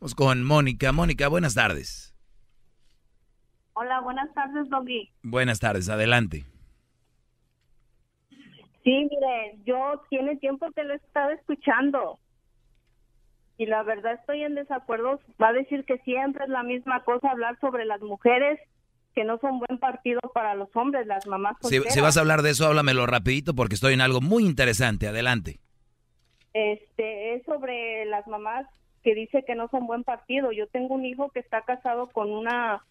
Vamos 0.00 0.14
con 0.14 0.44
Mónica. 0.44 0.92
Mónica, 0.92 1.28
buenas 1.28 1.54
tardes. 1.54 2.14
Hola, 3.74 4.00
buenas 4.00 4.32
tardes, 4.34 4.68
Doggy. 4.68 5.10
Buenas 5.22 5.58
tardes, 5.58 5.88
adelante. 5.88 6.44
Sí, 8.84 9.08
mire, 9.10 9.58
yo 9.64 10.02
tiene 10.10 10.36
tiempo 10.36 10.70
que 10.72 10.84
lo 10.84 10.92
he 10.92 10.96
estado 10.96 11.30
escuchando. 11.30 12.20
Y 13.56 13.66
la 13.66 13.82
verdad 13.82 14.14
estoy 14.14 14.42
en 14.42 14.54
desacuerdo. 14.54 15.20
Va 15.42 15.48
a 15.48 15.52
decir 15.52 15.84
que 15.84 15.98
siempre 15.98 16.44
es 16.44 16.50
la 16.50 16.62
misma 16.62 17.02
cosa 17.04 17.30
hablar 17.30 17.58
sobre 17.60 17.84
las 17.84 18.00
mujeres 18.00 18.60
que 19.14 19.24
no 19.24 19.38
son 19.38 19.60
buen 19.60 19.78
partido 19.78 20.20
para 20.32 20.54
los 20.54 20.74
hombres, 20.74 21.06
las 21.06 21.26
mamás 21.26 21.56
Si, 21.62 21.80
si, 21.80 22.00
vas 22.00 22.16
a 22.16 22.20
hablar 22.20 22.42
de 22.42 22.50
eso, 22.50 22.66
háblamelo 22.66 23.06
rapidito 23.06 23.54
porque 23.54 23.74
estoy 23.74 23.94
en 23.94 24.00
algo 24.00 24.20
muy 24.20 24.44
interesante. 24.44 25.06
Adelante. 25.06 25.60
Este, 26.52 27.34
es 27.34 27.44
sobre 27.44 28.04
las 28.06 28.26
mamás 28.26 28.66
que 29.02 29.14
dice 29.14 29.44
que 29.44 29.54
no 29.54 29.68
son 29.68 29.86
buen 29.86 30.04
partido. 30.04 30.52
Yo 30.52 30.66
tengo 30.68 30.94
un 30.94 31.04
hijo 31.04 31.30
que 31.30 31.40
está 31.40 31.62
casado 31.62 32.08
con 32.08 32.30
una 32.30 32.82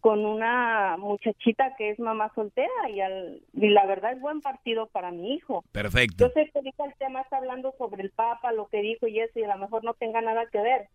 con 0.00 0.24
una 0.24 0.96
muchachita 0.96 1.74
que 1.76 1.90
es 1.90 1.98
mamá 1.98 2.30
soltera 2.34 2.88
y, 2.88 3.00
al, 3.00 3.42
y 3.52 3.68
la 3.68 3.84
verdad 3.84 4.12
es 4.12 4.20
buen 4.20 4.40
partido 4.40 4.86
para 4.86 5.10
mi 5.10 5.34
hijo. 5.34 5.64
Perfecto. 5.72 6.26
Yo 6.26 6.32
sé 6.32 6.48
que 6.50 6.58
ahorita 6.58 6.84
el 6.84 6.94
tema 6.94 7.20
está 7.22 7.38
hablando 7.38 7.74
sobre 7.78 8.04
el 8.04 8.10
Papa, 8.10 8.52
lo 8.52 8.68
que 8.68 8.80
dijo 8.80 9.08
y 9.08 9.18
eso, 9.18 9.40
y 9.40 9.42
a 9.42 9.54
lo 9.54 9.58
mejor 9.58 9.82
no 9.82 9.94
tenga 9.94 10.20
nada 10.20 10.46
que 10.52 10.60
ver, 10.60 10.88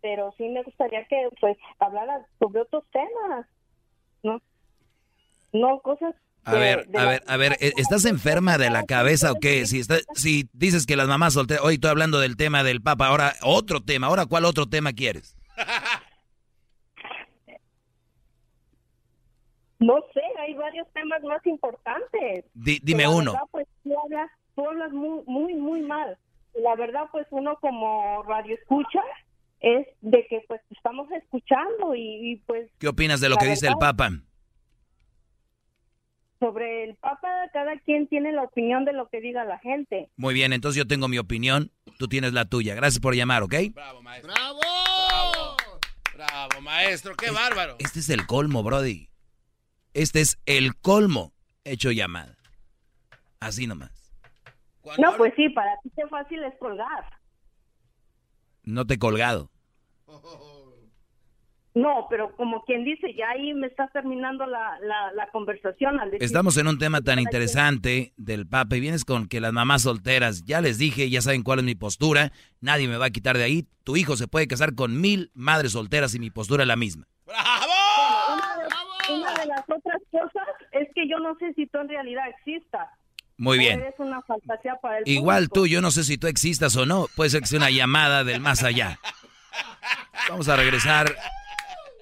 pero 0.00 0.32
sí 0.38 0.48
me 0.48 0.62
gustaría 0.62 1.04
que 1.06 1.28
pues 1.40 1.56
hablara 1.80 2.24
sobre 2.38 2.60
otros 2.60 2.84
temas. 2.92 3.46
¿No? 4.22 4.40
No, 5.52 5.80
cosas... 5.80 6.14
A 6.44 6.54
ver, 6.54 6.88
a 6.96 7.04
ver, 7.06 7.24
a 7.26 7.36
ver, 7.36 7.56
¿estás 7.58 8.04
enferma 8.04 8.56
de 8.56 8.70
la 8.70 8.84
cabeza 8.84 9.32
o 9.32 9.34
qué? 9.40 9.66
Si, 9.66 9.82
si 10.14 10.48
dices 10.52 10.86
que 10.86 10.94
las 10.94 11.08
mamás 11.08 11.34
solteras, 11.34 11.64
hoy 11.64 11.74
estoy 11.74 11.90
hablando 11.90 12.20
del 12.20 12.36
tema 12.36 12.62
del 12.62 12.80
Papa, 12.80 13.08
ahora 13.08 13.34
otro 13.42 13.80
tema, 13.80 14.06
ahora 14.06 14.26
¿cuál 14.26 14.44
otro 14.44 14.66
tema 14.66 14.92
quieres? 14.92 15.36
No 19.78 19.96
sé, 20.14 20.22
hay 20.40 20.54
varios 20.54 20.86
temas 20.92 21.22
más 21.22 21.44
importantes. 21.46 22.44
dime 22.54 23.08
uno. 23.08 23.34
pues 23.50 23.66
tú 23.84 23.98
hablas, 24.00 24.30
tú 24.54 24.66
hablas 24.66 24.92
muy, 24.92 25.22
muy, 25.26 25.54
muy 25.54 25.82
mal. 25.82 26.16
La 26.54 26.74
verdad, 26.76 27.02
pues 27.12 27.26
uno 27.30 27.56
como 27.60 28.22
radio 28.22 28.54
escucha, 28.54 29.02
es 29.66 29.86
de 30.00 30.24
que 30.28 30.44
pues 30.46 30.60
estamos 30.70 31.10
escuchando 31.10 31.94
y, 31.96 32.40
pues... 32.46 32.70
¿Qué 32.78 32.86
opinas 32.86 33.20
de 33.20 33.28
lo 33.28 33.36
que 33.36 33.46
dice 33.46 33.66
el 33.66 33.74
Papa? 33.74 34.10
Sobre 36.38 36.84
el 36.84 36.94
Papa, 36.96 37.28
cada 37.52 37.76
quien 37.80 38.06
tiene 38.06 38.30
la 38.30 38.44
opinión 38.44 38.84
de 38.84 38.92
lo 38.92 39.08
que 39.08 39.20
diga 39.20 39.44
la 39.44 39.58
gente. 39.58 40.08
Muy 40.16 40.34
bien, 40.34 40.52
entonces 40.52 40.78
yo 40.78 40.86
tengo 40.86 41.08
mi 41.08 41.18
opinión, 41.18 41.72
tú 41.98 42.06
tienes 42.06 42.32
la 42.32 42.44
tuya. 42.44 42.76
Gracias 42.76 43.00
por 43.00 43.16
llamar, 43.16 43.42
¿ok? 43.42 43.54
Bravo, 43.72 44.02
maestro. 44.02 44.32
¡Bravo! 44.32 44.60
Bravo, 46.14 46.60
maestro, 46.60 47.16
qué 47.16 47.32
bárbaro. 47.32 47.74
Este 47.80 47.98
es 47.98 48.08
el 48.08 48.24
colmo, 48.26 48.62
Brody. 48.62 49.08
Este 49.94 50.20
es 50.20 50.38
el 50.46 50.76
colmo 50.76 51.32
hecho 51.64 51.90
llamada. 51.90 52.36
Así 53.40 53.66
nomás. 53.66 53.90
No, 54.98 55.16
pues 55.16 55.32
sí, 55.34 55.48
para 55.48 55.76
ti 55.82 55.90
es 55.96 56.08
fácil 56.08 56.44
es 56.44 56.54
colgar. 56.60 57.04
No 58.62 58.86
te 58.86 58.94
he 58.94 58.98
colgado. 58.98 59.50
No, 61.76 62.06
pero 62.08 62.34
como 62.36 62.64
quien 62.64 62.84
dice, 62.84 63.14
ya 63.14 63.28
ahí 63.28 63.52
me 63.52 63.66
está 63.66 63.86
terminando 63.88 64.46
la, 64.46 64.78
la, 65.14 65.28
conversación. 65.30 66.00
Estamos 66.20 66.56
en 66.56 66.68
un 66.68 66.78
tema 66.78 67.02
tan 67.02 67.18
interesante 67.18 68.14
del 68.16 68.46
Papa 68.48 68.76
y 68.76 68.80
vienes 68.80 69.04
con 69.04 69.28
que 69.28 69.40
las 69.40 69.52
mamás 69.52 69.82
solteras, 69.82 70.46
ya 70.46 70.62
les 70.62 70.78
dije, 70.78 71.10
ya 71.10 71.20
saben 71.20 71.42
cuál 71.42 71.58
es 71.58 71.66
mi 71.66 71.74
postura, 71.74 72.32
nadie 72.62 72.88
me 72.88 72.96
va 72.96 73.06
a 73.06 73.10
quitar 73.10 73.36
de 73.36 73.44
ahí. 73.44 73.66
Tu 73.84 73.98
hijo 73.98 74.16
se 74.16 74.26
puede 74.26 74.48
casar 74.48 74.74
con 74.74 74.98
mil 75.02 75.30
madres 75.34 75.72
solteras 75.72 76.14
y 76.14 76.18
mi 76.18 76.30
postura 76.30 76.62
es 76.62 76.66
la 76.66 76.76
misma. 76.76 77.06
¡Bravo! 77.26 77.72
una, 79.12 79.34
de, 79.34 79.46
las 79.46 79.64
otras 79.68 80.00
cosas 80.10 80.48
es 80.72 80.88
que 80.94 81.06
yo 81.06 81.18
no 81.18 81.36
sé 81.38 81.52
si 81.52 81.66
tú 81.66 81.78
en 81.78 81.90
realidad 81.90 82.24
existas. 82.38 82.88
Muy 83.36 83.58
bien. 83.58 83.84
Una 83.98 84.22
fantasía 84.22 84.76
para 84.80 85.00
el 85.00 85.04
Igual 85.06 85.50
tú, 85.50 85.66
yo 85.66 85.82
no 85.82 85.90
sé 85.90 86.04
si 86.04 86.16
tú 86.16 86.26
existas 86.26 86.74
o 86.76 86.86
no. 86.86 87.06
Puede 87.14 87.28
ser 87.28 87.42
que 87.42 87.48
sea 87.48 87.58
una 87.58 87.70
llamada 87.70 88.24
del 88.24 88.40
más 88.40 88.62
allá. 88.62 88.98
Vamos 90.28 90.48
a 90.48 90.56
regresar. 90.56 91.16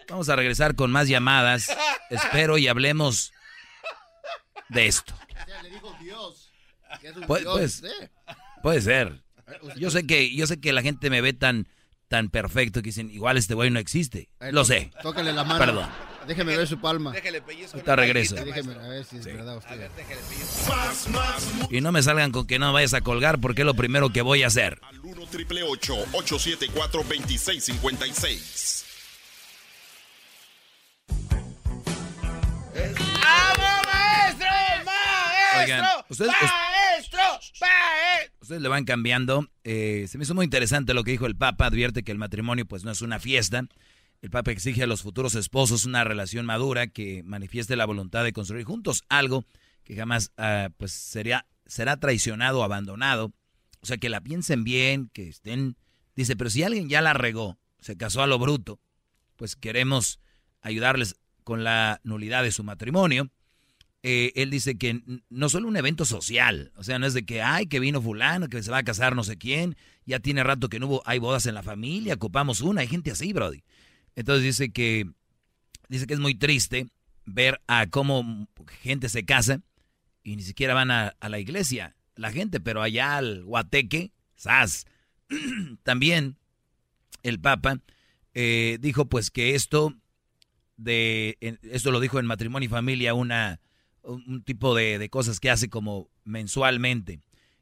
Vamos 0.08 0.28
a 0.28 0.36
regresar 0.36 0.74
con 0.74 0.90
más 0.90 1.08
llamadas. 1.08 1.74
Espero 2.10 2.58
y 2.58 2.68
hablemos 2.68 3.32
de 4.68 4.86
esto. 4.86 5.14
puede, 7.26 7.44
puede 8.62 8.80
ser. 8.80 9.22
Yo 9.76 9.90
sé 9.90 10.06
que 10.06 10.34
yo 10.34 10.46
sé 10.46 10.60
que 10.60 10.72
la 10.72 10.82
gente 10.82 11.10
me 11.10 11.20
ve 11.20 11.32
tan 11.32 11.68
tan 12.14 12.28
perfecto 12.28 12.80
que 12.80 12.90
dicen, 12.90 13.10
igual 13.10 13.36
este 13.36 13.54
güey 13.54 13.70
no 13.70 13.80
existe. 13.80 14.28
Lo 14.52 14.64
sé. 14.64 14.92
Tócale 15.02 15.32
la 15.32 15.42
mano. 15.42 15.58
Perdón. 15.58 15.88
Déjeme 16.28 16.56
ver 16.56 16.68
su 16.68 16.80
palma. 16.80 17.10
Déjele 17.10 17.42
pellizco. 17.42 17.74
Ahorita 17.74 17.96
regreso. 17.96 18.36
Déjeme 18.36 18.74
a 18.74 18.86
ver 18.86 19.04
si 19.04 19.16
es 19.16 19.24
verdad 19.24 19.56
usted. 19.56 19.72
A 19.72 19.74
ver, 19.74 19.90
déjele 19.96 20.20
más, 20.68 21.08
más, 21.08 21.48
y 21.72 21.80
no 21.80 21.90
me 21.90 22.04
salgan 22.04 22.30
con 22.30 22.46
que 22.46 22.60
no 22.60 22.72
vayas 22.72 22.94
a 22.94 23.00
colgar 23.00 23.40
porque 23.40 23.62
es 23.62 23.66
lo 23.66 23.74
primero 23.74 24.10
que 24.10 24.22
voy 24.22 24.44
a 24.44 24.46
hacer. 24.46 24.78
Al 24.82 25.00
1 25.00 25.26
triple 25.26 25.64
874 25.64 27.02
2656. 27.02 28.84
¡Vamos, 32.76 33.86
maestro! 33.92 34.46
¡Maestro! 34.84 35.60
Oigan, 35.62 35.84
ustedes, 36.08 36.30
¡Maestro! 36.30 36.73
Ustedes 38.44 38.62
le 38.62 38.68
van 38.68 38.84
cambiando. 38.84 39.48
Eh, 39.64 40.06
se 40.08 40.16
me 40.18 40.24
hizo 40.24 40.34
muy 40.34 40.44
interesante 40.44 40.94
lo 40.94 41.04
que 41.04 41.10
dijo 41.10 41.26
el 41.26 41.36
Papa. 41.36 41.66
Advierte 41.66 42.02
que 42.02 42.12
el 42.12 42.18
matrimonio 42.18 42.66
pues 42.66 42.84
no 42.84 42.90
es 42.90 43.02
una 43.02 43.18
fiesta 43.18 43.66
el 44.24 44.30
Papa 44.30 44.52
exige 44.52 44.82
a 44.82 44.86
los 44.86 45.02
futuros 45.02 45.34
esposos 45.34 45.84
una 45.84 46.02
relación 46.02 46.46
madura 46.46 46.86
que 46.86 47.22
manifieste 47.24 47.76
la 47.76 47.84
voluntad 47.84 48.24
de 48.24 48.32
construir 48.32 48.64
juntos 48.64 49.04
algo 49.10 49.44
que 49.84 49.96
jamás 49.96 50.32
ah, 50.38 50.70
pues 50.78 50.92
sería, 50.92 51.46
será 51.66 51.98
traicionado 51.98 52.60
o 52.60 52.62
abandonado. 52.62 53.34
O 53.82 53.86
sea, 53.86 53.98
que 53.98 54.08
la 54.08 54.22
piensen 54.22 54.64
bien, 54.64 55.10
que 55.12 55.28
estén... 55.28 55.76
Dice, 56.16 56.36
pero 56.36 56.48
si 56.48 56.62
alguien 56.62 56.88
ya 56.88 57.02
la 57.02 57.12
regó, 57.12 57.58
se 57.80 57.98
casó 57.98 58.22
a 58.22 58.26
lo 58.26 58.38
bruto, 58.38 58.80
pues 59.36 59.56
queremos 59.56 60.20
ayudarles 60.62 61.16
con 61.42 61.62
la 61.62 62.00
nulidad 62.02 62.44
de 62.44 62.52
su 62.52 62.64
matrimonio. 62.64 63.30
Eh, 64.06 64.32
él 64.42 64.50
dice 64.50 64.76
que 64.76 65.00
no 65.30 65.48
solo 65.48 65.66
un 65.66 65.78
evento 65.78 66.04
social, 66.04 66.72
o 66.76 66.84
sea, 66.84 66.98
no 66.98 67.06
es 67.06 67.14
de 67.14 67.24
que, 67.24 67.40
ay, 67.40 67.66
que 67.66 67.80
vino 67.80 68.02
fulano, 68.02 68.50
que 68.50 68.62
se 68.62 68.70
va 68.70 68.76
a 68.76 68.82
casar 68.82 69.16
no 69.16 69.24
sé 69.24 69.38
quién, 69.38 69.78
ya 70.04 70.20
tiene 70.20 70.44
rato 70.44 70.68
que 70.68 70.78
no 70.78 70.88
hubo, 70.88 71.02
hay 71.06 71.18
bodas 71.18 71.46
en 71.46 71.54
la 71.54 71.62
familia, 71.62 72.12
ocupamos 72.12 72.60
una, 72.60 72.82
hay 72.82 72.86
gente 72.86 73.10
así, 73.10 73.32
Brody. 73.32 73.64
Entonces 74.14 74.44
dice 74.44 74.72
que, 74.72 75.06
dice 75.88 76.06
que 76.06 76.12
es 76.12 76.20
muy 76.20 76.34
triste 76.34 76.88
ver 77.24 77.62
a 77.66 77.86
cómo 77.86 78.46
gente 78.82 79.08
se 79.08 79.24
casa 79.24 79.62
y 80.22 80.36
ni 80.36 80.42
siquiera 80.42 80.74
van 80.74 80.90
a, 80.90 81.16
la 81.22 81.38
iglesia, 81.38 81.96
la 82.14 82.30
gente, 82.30 82.60
pero 82.60 82.82
allá 82.82 83.16
al 83.16 83.42
Guateque, 83.44 84.12
¡zas! 84.38 84.84
También 85.82 86.36
el 87.22 87.40
Papa 87.40 87.80
eh, 88.34 88.76
dijo 88.82 89.06
pues 89.06 89.30
que 89.30 89.54
esto 89.54 89.94
de, 90.76 91.38
esto 91.62 91.90
lo 91.90 92.00
dijo 92.00 92.20
en 92.20 92.26
Matrimonio 92.26 92.66
y 92.66 92.70
Familia, 92.70 93.14
una, 93.14 93.60
un, 94.04 94.42
tipo 94.42 94.74
de, 94.74 94.98
de, 94.98 95.08
cosas 95.08 95.40
que 95.40 95.50
hace 95.50 95.68
como 95.68 96.08
mensualmente. 96.24 97.20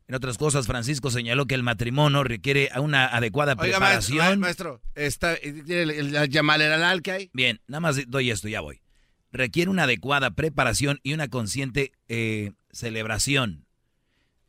En 0.09 0.15
otras 0.15 0.37
cosas, 0.37 0.67
Francisco 0.67 1.11
señaló 1.11 1.47
que 1.47 1.55
el 1.55 1.63
matrimonio 1.63 2.25
requiere 2.25 2.71
una 2.77 3.07
adecuada 3.07 3.57
preparación. 3.57 4.41
Maestro, 4.41 4.83
está, 4.95 5.35
el, 5.35 6.29
llamar 6.29 6.61
al 6.61 7.03
que 7.03 7.13
hay. 7.13 7.31
Bien, 7.33 7.61
nada 7.67 7.81
más 7.81 7.99
doy 8.09 8.31
esto, 8.31 8.49
ya 8.49 8.61
voy. 8.61 8.83
Requiere 9.31 9.71
una 9.71 9.85
adecuada 9.85 10.33
preparación 10.33 11.01
y 11.03 11.15
una 11.15 11.29
consciente 11.29 11.93
eh, 12.09 12.53
celebración. 12.73 13.65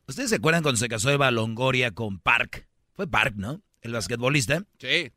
¿Ustedes 0.06 0.30
se 0.30 0.36
acuerdan 0.36 0.62
cuando 0.62 0.78
se 0.78 0.88
casó 0.88 1.10
Eva 1.10 1.30
Longoria 1.30 1.92
con 1.92 2.18
Park? 2.18 2.68
Fue 2.92 3.08
Park, 3.08 3.34
¿no? 3.36 3.62
El 3.80 3.92
basquetbolista. 3.92 4.64
Sí. 4.78 5.12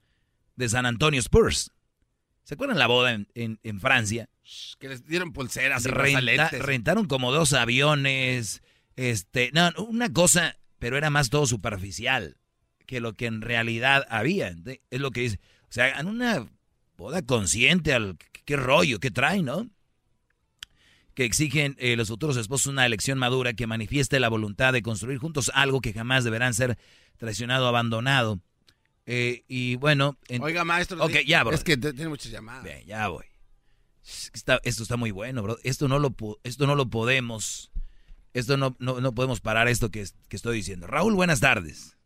De 0.55 0.69
San 0.69 0.85
Antonio 0.85 1.19
Spurs. 1.19 1.71
¿Se 2.43 2.53
acuerdan 2.53 2.79
la 2.79 2.87
boda 2.87 3.11
en, 3.11 3.79
Francia? 3.81 4.29
Que 4.79 4.89
les 4.89 5.05
dieron 5.05 5.33
pulseras 5.33 5.85
y 5.85 5.89
Rentaron 5.89 7.05
como 7.05 7.31
dos 7.31 7.53
aviones. 7.53 8.61
Este, 8.95 9.51
no, 9.53 9.71
una 9.77 10.11
cosa, 10.11 10.57
pero 10.79 10.97
era 10.97 11.09
más 11.09 11.29
todo 11.29 11.45
superficial 11.45 12.37
que 12.85 13.01
lo 13.01 13.13
que 13.13 13.27
en 13.27 13.41
realidad 13.41 14.05
había. 14.09 14.55
Es 14.89 14.99
lo 14.99 15.11
que 15.11 15.21
dice. 15.21 15.39
O 15.63 15.73
sea, 15.73 15.99
en 15.99 16.07
una 16.07 16.47
boda 16.97 17.21
consciente 17.21 17.93
al 17.93 18.17
qué 18.45 18.55
rollo, 18.55 18.99
qué 18.99 19.11
trae, 19.11 19.43
¿no? 19.43 19.69
Que 21.13 21.25
exigen 21.25 21.75
eh, 21.79 21.95
los 21.95 22.07
futuros 22.07 22.37
esposos 22.37 22.67
una 22.67 22.85
elección 22.85 23.19
madura 23.19 23.53
que 23.53 23.67
manifieste 23.67 24.19
la 24.19 24.29
voluntad 24.29 24.71
de 24.73 24.81
construir 24.81 25.17
juntos 25.17 25.51
algo 25.53 25.81
que 25.81 25.93
jamás 25.93 26.23
deberán 26.23 26.53
ser 26.53 26.77
traicionado 27.17 27.65
o 27.65 27.67
abandonado. 27.67 28.39
Eh, 29.05 29.43
y 29.47 29.75
bueno. 29.75 30.17
Oiga, 30.39 30.63
maestro. 30.63 31.03
Ok, 31.03 31.17
ya, 31.25 31.43
bro. 31.43 31.55
Es 31.55 31.63
que 31.63 31.77
tiene 31.77 32.07
muchas 32.07 32.31
llamadas. 32.31 32.63
Bien, 32.63 32.85
ya 32.85 33.07
voy. 33.07 33.25
Esto 34.63 34.83
está 34.83 34.97
muy 34.97 35.11
bueno, 35.11 35.43
bro. 35.43 35.57
Esto 35.63 35.87
no 35.87 35.99
lo, 35.99 36.15
esto 36.43 36.67
no 36.67 36.75
lo 36.75 36.89
podemos. 36.89 37.71
Esto 38.33 38.55
no, 38.55 38.75
no, 38.79 39.11
podemos 39.13 39.41
parar 39.41 39.67
esto 39.67 39.89
que, 39.89 40.05
que 40.29 40.35
estoy 40.35 40.57
diciendo. 40.57 40.87
Raúl. 40.87 41.15
Buenas 41.15 41.39
tardes. 41.39 41.97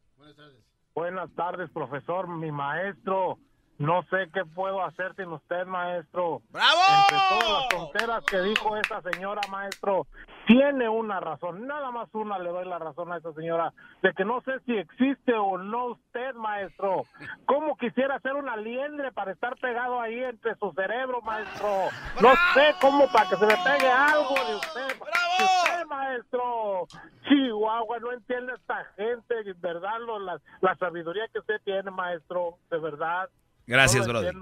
Buenas 0.93 1.29
tardes, 1.35 1.69
profesor, 1.71 2.27
mi 2.27 2.51
maestro. 2.51 3.39
No 3.81 4.03
sé 4.11 4.29
qué 4.31 4.45
puedo 4.45 4.83
hacer 4.83 5.15
sin 5.15 5.29
usted, 5.29 5.65
maestro. 5.65 6.43
¡Bravo! 6.51 6.79
Entre 7.01 7.17
todas 7.29 7.49
las 7.49 7.69
tonteras 7.69 8.25
que 8.25 8.39
dijo 8.41 8.77
esa 8.77 9.01
señora, 9.01 9.41
maestro, 9.49 10.05
tiene 10.45 10.87
una 10.87 11.19
razón. 11.19 11.65
Nada 11.65 11.89
más 11.89 12.07
una 12.13 12.37
le 12.37 12.51
doy 12.51 12.65
la 12.65 12.77
razón 12.77 13.11
a 13.11 13.17
esa 13.17 13.33
señora 13.33 13.73
de 14.03 14.13
que 14.13 14.23
no 14.23 14.39
sé 14.41 14.59
si 14.67 14.77
existe 14.77 15.33
o 15.33 15.57
no 15.57 15.87
usted, 15.87 16.35
maestro. 16.35 17.05
¿Cómo 17.47 17.75
quisiera 17.75 18.19
ser 18.19 18.33
una 18.33 18.55
liendre 18.55 19.11
para 19.13 19.31
estar 19.31 19.55
pegado 19.55 19.99
ahí 19.99 20.23
entre 20.25 20.55
su 20.57 20.71
cerebro, 20.73 21.19
maestro? 21.21 21.87
No 22.21 22.33
sé 22.53 22.75
cómo 22.79 23.11
para 23.11 23.29
que 23.29 23.35
se 23.35 23.47
le 23.47 23.57
pegue 23.65 23.89
algo 23.89 24.35
de 24.47 24.55
usted. 24.57 24.99
¡Bravo! 24.99 25.61
usted, 25.63 25.85
maestro. 25.87 26.87
Chihuahua, 27.27 27.99
no 27.99 28.11
entiende 28.11 28.53
esta 28.53 28.85
gente, 28.95 29.35
¿verdad? 29.57 29.97
la, 30.19 30.39
la 30.61 30.75
sabiduría 30.75 31.27
que 31.29 31.39
usted 31.39 31.59
tiene, 31.63 31.89
maestro, 31.89 32.57
de 32.69 32.77
verdad. 32.77 33.27
Gracias, 33.67 34.07
brother. 34.07 34.35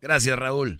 Gracias, 0.00 0.38
Raúl. 0.38 0.78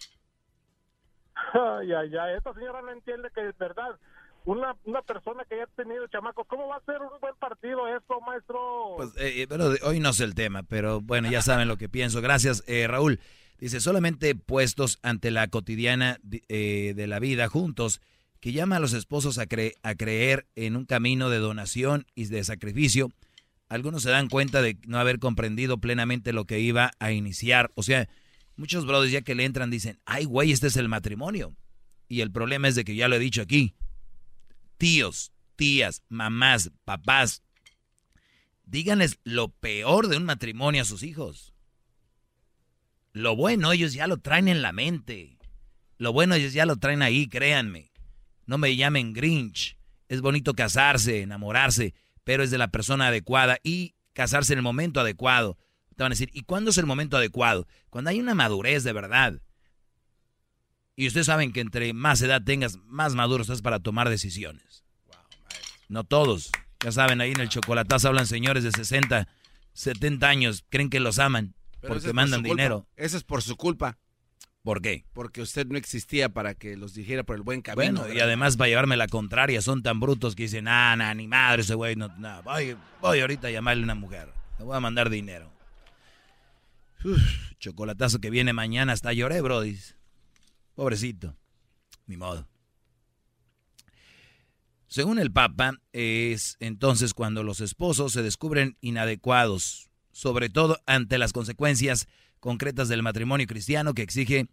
Ay, 1.52 1.92
ay. 1.92 2.36
Esta 2.36 2.52
señora 2.54 2.82
no 2.82 2.92
entiende 2.92 3.28
que 3.34 3.48
es 3.48 3.56
verdad. 3.58 3.98
Una, 4.44 4.76
una 4.84 5.02
persona 5.02 5.44
que 5.48 5.56
ya 5.56 5.64
ha 5.64 5.66
tenido 5.66 6.06
chamacos, 6.06 6.46
¿cómo 6.46 6.68
va 6.68 6.76
a 6.76 6.84
ser 6.84 7.00
un 7.00 7.18
buen 7.20 7.34
partido 7.36 7.88
esto, 7.88 8.20
maestro? 8.20 8.94
Pues, 8.96 9.10
eh, 9.16 9.42
eh, 9.42 9.46
pero 9.48 9.72
hoy 9.82 9.98
no 9.98 10.10
es 10.10 10.20
el 10.20 10.36
tema, 10.36 10.62
pero 10.62 11.00
bueno, 11.00 11.28
ya 11.28 11.42
saben 11.42 11.66
lo 11.66 11.76
que 11.76 11.88
pienso. 11.88 12.20
Gracias, 12.20 12.62
eh, 12.68 12.86
Raúl. 12.86 13.18
Dice, 13.58 13.80
solamente 13.80 14.34
puestos 14.36 15.00
ante 15.02 15.32
la 15.32 15.48
cotidiana 15.48 16.18
de 16.22 17.06
la 17.08 17.18
vida 17.18 17.48
juntos, 17.48 18.00
que 18.38 18.52
llama 18.52 18.76
a 18.76 18.80
los 18.80 18.92
esposos 18.92 19.38
a, 19.38 19.46
a 19.82 19.94
creer 19.94 20.46
en 20.54 20.76
un 20.76 20.84
camino 20.84 21.30
de 21.30 21.38
donación 21.38 22.06
y 22.14 22.26
de 22.26 22.44
sacrificio, 22.44 23.10
algunos 23.68 24.02
se 24.02 24.10
dan 24.10 24.28
cuenta 24.28 24.62
de 24.62 24.78
no 24.86 24.98
haber 24.98 25.18
comprendido 25.18 25.78
plenamente 25.78 26.32
lo 26.32 26.44
que 26.44 26.60
iba 26.60 26.92
a 26.98 27.12
iniciar. 27.12 27.70
O 27.74 27.82
sea, 27.82 28.08
muchos 28.56 28.86
brothers 28.86 29.12
ya 29.12 29.22
que 29.22 29.34
le 29.34 29.44
entran 29.44 29.70
dicen, 29.70 29.98
ay 30.04 30.24
güey, 30.24 30.52
este 30.52 30.68
es 30.68 30.76
el 30.76 30.88
matrimonio. 30.88 31.56
Y 32.08 32.20
el 32.20 32.30
problema 32.30 32.68
es 32.68 32.76
de 32.76 32.84
que 32.84 32.94
ya 32.94 33.08
lo 33.08 33.16
he 33.16 33.20
dicho 33.20 33.42
aquí, 33.42 33.74
tíos, 34.78 35.32
tías, 35.56 36.02
mamás, 36.08 36.70
papás, 36.84 37.42
díganles 38.64 39.18
lo 39.24 39.48
peor 39.48 40.06
de 40.06 40.16
un 40.16 40.24
matrimonio 40.24 40.82
a 40.82 40.86
sus 40.86 41.02
hijos. 41.02 41.52
Lo 43.12 43.34
bueno 43.34 43.72
ellos 43.72 43.94
ya 43.94 44.06
lo 44.06 44.18
traen 44.18 44.46
en 44.46 44.62
la 44.62 44.72
mente. 44.72 45.38
Lo 45.98 46.12
bueno 46.12 46.34
ellos 46.34 46.52
ya 46.52 46.66
lo 46.66 46.76
traen 46.76 47.02
ahí, 47.02 47.26
créanme. 47.26 47.90
No 48.44 48.58
me 48.58 48.76
llamen 48.76 49.12
Grinch. 49.12 49.76
Es 50.08 50.20
bonito 50.20 50.54
casarse, 50.54 51.22
enamorarse 51.22 51.94
pero 52.26 52.42
es 52.42 52.50
de 52.50 52.58
la 52.58 52.72
persona 52.72 53.06
adecuada 53.06 53.58
y 53.62 53.94
casarse 54.12 54.52
en 54.52 54.58
el 54.58 54.64
momento 54.64 54.98
adecuado. 54.98 55.56
Te 55.94 56.02
van 56.02 56.10
a 56.10 56.14
decir, 56.14 56.28
¿y 56.32 56.42
cuándo 56.42 56.72
es 56.72 56.76
el 56.76 56.84
momento 56.84 57.16
adecuado? 57.16 57.68
Cuando 57.88 58.10
hay 58.10 58.18
una 58.18 58.34
madurez 58.34 58.82
de 58.82 58.92
verdad. 58.92 59.40
Y 60.96 61.06
ustedes 61.06 61.26
saben 61.26 61.52
que 61.52 61.60
entre 61.60 61.92
más 61.92 62.20
edad 62.22 62.42
tengas, 62.42 62.78
más 62.78 63.14
maduro 63.14 63.42
estás 63.42 63.62
para 63.62 63.78
tomar 63.78 64.08
decisiones. 64.08 64.84
no 65.88 66.02
todos. 66.02 66.50
Ya 66.82 66.90
saben, 66.90 67.20
ahí 67.20 67.30
en 67.30 67.40
el 67.40 67.48
chocolatazo 67.48 68.08
hablan 68.08 68.26
señores 68.26 68.64
de 68.64 68.72
60, 68.72 69.28
70 69.74 70.28
años, 70.28 70.64
creen 70.68 70.90
que 70.90 70.98
los 70.98 71.20
aman 71.20 71.54
porque 71.80 72.12
mandan 72.12 72.42
dinero. 72.42 72.88
Eso 72.96 73.16
es 73.16 73.22
por 73.22 73.40
su 73.40 73.56
culpa. 73.56 73.98
¿Por 74.66 74.82
qué? 74.82 75.04
Porque 75.12 75.42
usted 75.42 75.64
no 75.68 75.78
existía 75.78 76.28
para 76.28 76.56
que 76.56 76.76
los 76.76 76.92
dijera 76.92 77.22
por 77.22 77.36
el 77.36 77.42
buen 77.42 77.62
camino. 77.62 78.00
Bueno, 78.00 78.12
y 78.12 78.18
además 78.18 78.56
para 78.56 78.66
llevarme 78.66 78.96
la 78.96 79.06
contraria, 79.06 79.62
son 79.62 79.80
tan 79.80 80.00
brutos 80.00 80.34
que 80.34 80.42
dicen, 80.42 80.66
ah, 80.66 80.96
nah, 80.96 81.14
ni 81.14 81.28
madre 81.28 81.62
ese 81.62 81.76
güey, 81.76 81.94
no, 81.94 82.08
voy, 82.42 82.76
voy 83.00 83.20
ahorita 83.20 83.46
a 83.46 83.52
llamarle 83.52 83.82
a 83.82 83.84
una 83.84 83.94
mujer, 83.94 84.28
le 84.58 84.64
voy 84.64 84.76
a 84.76 84.80
mandar 84.80 85.08
dinero. 85.08 85.52
chocolatazo 87.60 88.18
que 88.18 88.28
viene 88.28 88.52
mañana, 88.52 88.92
hasta 88.92 89.12
lloré, 89.12 89.40
brody. 89.40 89.78
Pobrecito, 90.74 91.36
ni 92.08 92.16
modo. 92.16 92.48
Según 94.88 95.20
el 95.20 95.30
Papa, 95.30 95.74
es 95.92 96.56
entonces 96.58 97.14
cuando 97.14 97.44
los 97.44 97.60
esposos 97.60 98.12
se 98.12 98.24
descubren 98.24 98.76
inadecuados, 98.80 99.90
sobre 100.10 100.48
todo 100.48 100.80
ante 100.86 101.18
las 101.18 101.32
consecuencias 101.32 102.08
concretas 102.46 102.88
del 102.88 103.02
matrimonio 103.02 103.44
cristiano 103.44 103.92
que 103.92 104.02
exige 104.02 104.46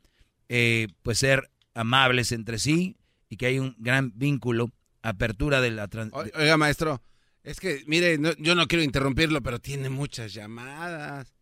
eh, 0.50 0.88
pues 1.04 1.20
ser 1.20 1.52
amables 1.76 2.32
entre 2.32 2.58
sí 2.58 2.98
y 3.30 3.38
que 3.38 3.46
hay 3.46 3.60
un 3.60 3.76
gran 3.78 4.12
vínculo, 4.16 4.72
apertura 5.04 5.62
de 5.62 5.70
la... 5.70 5.88
Oiga, 6.34 6.58
maestro, 6.58 7.04
es 7.44 7.60
que, 7.60 7.84
mire, 7.86 8.18
yo 8.40 8.56
no 8.56 8.66
quiero 8.66 8.84
interrumpirlo, 8.84 9.44
pero 9.44 9.60
tiene 9.60 9.92
muchas 9.92 10.34
llamadas. 10.34 11.36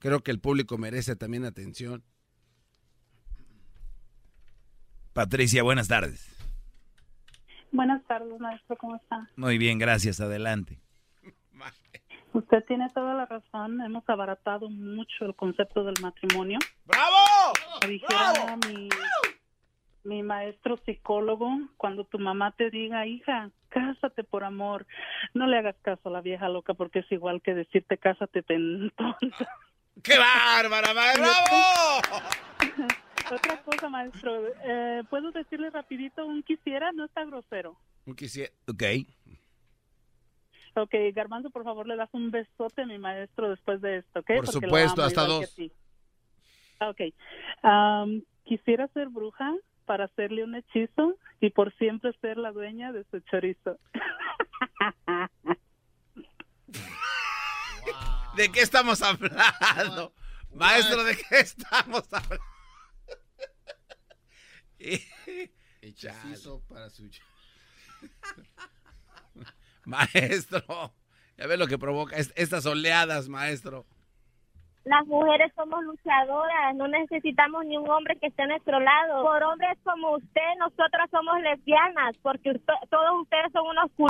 Creo 0.00 0.24
que 0.24 0.32
el 0.32 0.40
público 0.40 0.76
merece 0.76 1.14
también 1.14 1.44
atención. 1.44 2.02
Patricia, 5.12 5.62
buenas 5.62 5.86
tardes. 5.86 6.26
Buenas 7.70 8.04
tardes, 8.08 8.40
maestro, 8.40 8.76
¿cómo 8.76 8.96
está? 8.96 9.30
Muy 9.36 9.56
bien, 9.56 9.78
gracias, 9.78 10.18
adelante. 10.18 10.80
Usted 12.36 12.62
tiene 12.66 12.90
toda 12.90 13.14
la 13.14 13.24
razón. 13.24 13.80
Hemos 13.80 14.06
abaratado 14.10 14.68
mucho 14.68 15.24
el 15.24 15.34
concepto 15.34 15.84
del 15.84 15.94
matrimonio. 16.02 16.58
¡Bravo! 16.84 17.16
Dijera 17.88 18.58
Mi, 18.68 18.90
mi 20.04 20.22
maestro 20.22 20.76
psicólogo, 20.84 21.48
cuando 21.78 22.04
tu 22.04 22.18
mamá 22.18 22.50
te 22.50 22.68
diga, 22.68 23.06
hija, 23.06 23.50
cásate 23.70 24.22
por 24.22 24.44
amor, 24.44 24.86
no 25.32 25.46
le 25.46 25.56
hagas 25.56 25.76
caso 25.80 26.10
a 26.10 26.12
la 26.12 26.20
vieja 26.20 26.50
loca 26.50 26.74
porque 26.74 26.98
es 26.98 27.10
igual 27.10 27.40
que 27.40 27.54
decirte 27.54 27.96
cásate 27.96 28.42
tonta. 28.42 29.16
¡Qué 30.02 30.18
bárbara, 30.18 30.92
maestro! 30.92 31.24
¡Bravo! 31.48 32.82
Otra 33.32 33.62
cosa, 33.62 33.88
maestro, 33.88 34.42
eh, 34.62 35.02
¿puedo 35.08 35.32
decirle 35.32 35.70
rapidito 35.70 36.26
un 36.26 36.42
quisiera? 36.42 36.92
No 36.92 37.06
está 37.06 37.24
grosero. 37.24 37.78
Un 38.04 38.14
quisiera, 38.14 38.52
ok. 38.68 38.82
Ok, 40.78 40.94
Garbanzo, 41.14 41.48
por 41.48 41.64
favor, 41.64 41.86
le 41.86 41.96
das 41.96 42.10
un 42.12 42.30
besote 42.30 42.82
a 42.82 42.86
mi 42.86 42.98
maestro 42.98 43.48
después 43.48 43.80
de 43.80 43.96
esto, 43.98 44.20
¿ok? 44.20 44.30
Por 44.36 44.46
supuesto, 44.46 45.02
hasta 45.02 45.24
dos. 45.24 45.56
Ok. 46.80 47.00
quisiera 48.44 48.86
ser 48.88 49.08
bruja 49.08 49.54
para 49.86 50.04
hacerle 50.04 50.44
un 50.44 50.54
hechizo 50.54 51.16
y 51.40 51.48
por 51.48 51.74
siempre 51.78 52.12
ser 52.20 52.36
la 52.36 52.52
dueña 52.52 52.92
de 52.92 53.04
su 53.10 53.20
chorizo. 53.20 53.78
¿De 58.36 58.52
qué 58.52 58.60
estamos 58.60 59.00
hablando? 59.00 60.12
Maestro, 60.52 61.04
¿de 61.04 61.16
qué 61.16 61.38
estamos 61.38 62.04
hablando? 62.12 62.44
Hechizo 65.80 66.60
para 66.68 66.90
su... 66.90 67.08
Maestro, 69.94 70.92
ya 71.38 71.46
ves 71.46 71.58
lo 71.58 71.68
que 71.68 71.78
provoca 71.78 72.16
estas 72.16 72.66
oleadas, 72.66 73.28
maestro. 73.28 73.86
las 74.84 75.06
mujeres 75.06 75.52
somos 75.54 75.80
luchadoras, 75.84 76.74
no 76.74 76.88
necesitamos 76.88 77.64
ni 77.66 77.76
un 77.76 77.88
hombre 77.88 78.18
que 78.20 78.26
esté 78.26 78.42
a 78.42 78.46
nuestro 78.48 78.80
lado. 78.80 79.22
Por 79.22 79.42
hombres 79.44 79.78
como 79.84 80.16
usted, 80.16 80.40
nosotras 80.58 81.08
somos 81.12 81.40
lesbianas, 81.40 82.16
porque 82.20 82.60
todos 82.90 83.22
ustedes 83.22 83.52
son 83.52 83.66
unos 83.68 83.90
c... 83.96 84.04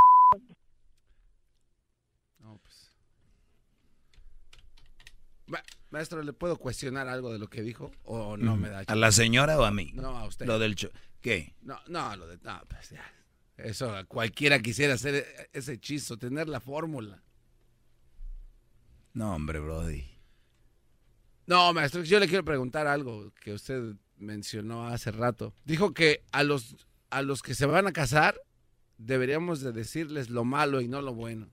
No, 2.39 2.59
pues. 2.63 2.95
maestro, 5.91 6.23
¿le 6.23 6.33
puedo 6.33 6.57
cuestionar 6.57 7.07
algo 7.07 7.35
de 7.35 7.39
lo 7.39 7.49
que 7.49 7.61
dijo? 7.61 7.91
¿O 8.03 8.39
no 8.39 8.57
me 8.57 8.71
da 8.71 8.83
¿A 8.87 8.95
la 8.95 9.13
señora 9.13 9.59
o 9.59 9.65
a 9.65 9.71
mí? 9.71 9.91
No, 9.93 10.17
a 10.17 10.25
usted. 10.25 10.47
Lo 10.47 10.59
del... 10.59 10.75
¿Qué? 11.21 11.55
No, 11.61 11.79
no, 11.89 12.17
lo 12.17 12.27
de... 12.29 12.39
No, 12.39 12.63
pues 12.67 12.89
ya. 12.89 13.05
Eso, 13.57 13.93
cualquiera 14.09 14.59
quisiera 14.61 14.95
hacer 14.95 15.49
ese 15.53 15.75
hechizo, 15.75 16.17
tener 16.19 16.49
la 16.49 16.61
fórmula. 16.61 17.23
No, 19.15 19.35
hombre, 19.35 19.61
Brody. 19.61 20.05
No, 21.47 21.73
maestro, 21.73 22.03
yo 22.03 22.21
le 22.21 22.29
quiero 22.29 22.45
preguntar 22.45 22.87
algo 22.87 23.33
que 23.41 23.53
usted 23.53 23.95
mencionó 24.19 24.87
hace 24.87 25.11
rato. 25.11 25.55
Dijo 25.65 25.95
que 25.95 26.23
a 26.33 26.43
los, 26.43 26.77
a 27.11 27.23
los 27.23 27.43
que 27.43 27.55
se 27.55 27.67
van 27.67 27.87
a 27.87 27.93
casar 27.93 28.41
deberíamos 28.99 29.61
de 29.61 29.73
decirles 29.73 30.31
lo 30.31 30.45
malo 30.45 30.81
y 30.81 30.89
no 30.89 31.03
lo 31.03 31.15
bueno. 31.15 31.49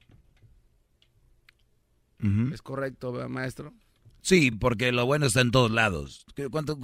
¿Es 2.54 2.62
correcto, 2.62 3.12
maestro? 3.28 3.74
Sí, 4.22 4.50
porque 4.52 4.94
lo 4.94 5.06
bueno 5.06 5.26
está 5.26 5.42
en 5.42 5.52
todos 5.52 5.72
lados. 5.72 6.26
¿Cuánto, 6.52 6.80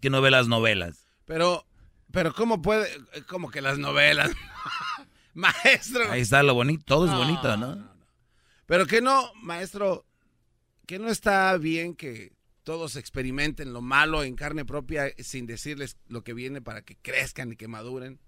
que 0.00 0.10
no 0.10 0.22
ve 0.22 0.30
las 0.30 0.48
novelas? 0.48 1.06
Pero, 1.26 1.66
pero 2.12 2.32
¿cómo 2.32 2.62
puede? 2.62 2.88
Como 3.26 3.50
que 3.50 3.60
las 3.60 3.78
novelas. 3.78 4.30
maestro. 5.34 6.10
Ahí 6.10 6.22
está 6.22 6.42
lo 6.42 6.54
bonito, 6.54 6.84
todo 6.84 7.06
es 7.06 7.12
bonito, 7.12 7.56
¿no? 7.56 7.88
Pero 8.66 8.86
que 8.86 9.00
no, 9.00 9.32
maestro, 9.36 10.04
que 10.86 10.98
no 10.98 11.08
está 11.08 11.56
bien 11.56 11.94
que 11.94 12.32
todos 12.64 12.96
experimenten 12.96 13.72
lo 13.72 13.80
malo 13.80 14.22
en 14.24 14.36
carne 14.36 14.64
propia 14.64 15.04
sin 15.18 15.46
decirles 15.46 15.96
lo 16.08 16.22
que 16.22 16.34
viene 16.34 16.60
para 16.60 16.82
que 16.82 16.96
crezcan 16.96 17.52
y 17.52 17.56
que 17.56 17.68
maduren. 17.68 18.18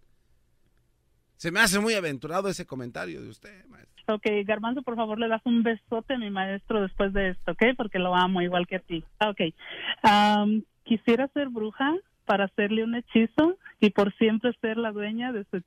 Se 1.36 1.50
me 1.50 1.60
hace 1.60 1.78
muy 1.78 1.94
aventurado 1.94 2.48
ese 2.48 2.66
comentario 2.66 3.22
de 3.22 3.28
usted, 3.28 3.66
maestro. 3.66 4.14
Ok, 4.14 4.26
Garbanzo, 4.44 4.82
por 4.82 4.96
favor, 4.96 5.18
le 5.18 5.28
das 5.28 5.42
un 5.44 5.62
besote 5.62 6.14
a 6.14 6.18
mi 6.18 6.30
maestro 6.30 6.80
después 6.82 7.12
de 7.12 7.30
esto, 7.30 7.52
¿ok? 7.52 7.62
Porque 7.76 7.98
lo 7.98 8.14
amo 8.14 8.40
igual 8.40 8.66
que 8.66 8.76
a 8.76 8.80
ti. 8.80 9.04
Ok. 9.20 9.54
quisiera 10.84 11.28
ser 11.28 11.48
bruja 11.48 11.94
para 12.24 12.44
hacerle 12.44 12.84
un 12.84 12.94
hechizo 12.94 13.58
y 13.80 13.90
por 13.90 14.14
siempre 14.16 14.52
ser 14.60 14.76
la 14.76 14.92
dueña 14.92 15.32
de 15.32 15.44
su... 15.44 15.62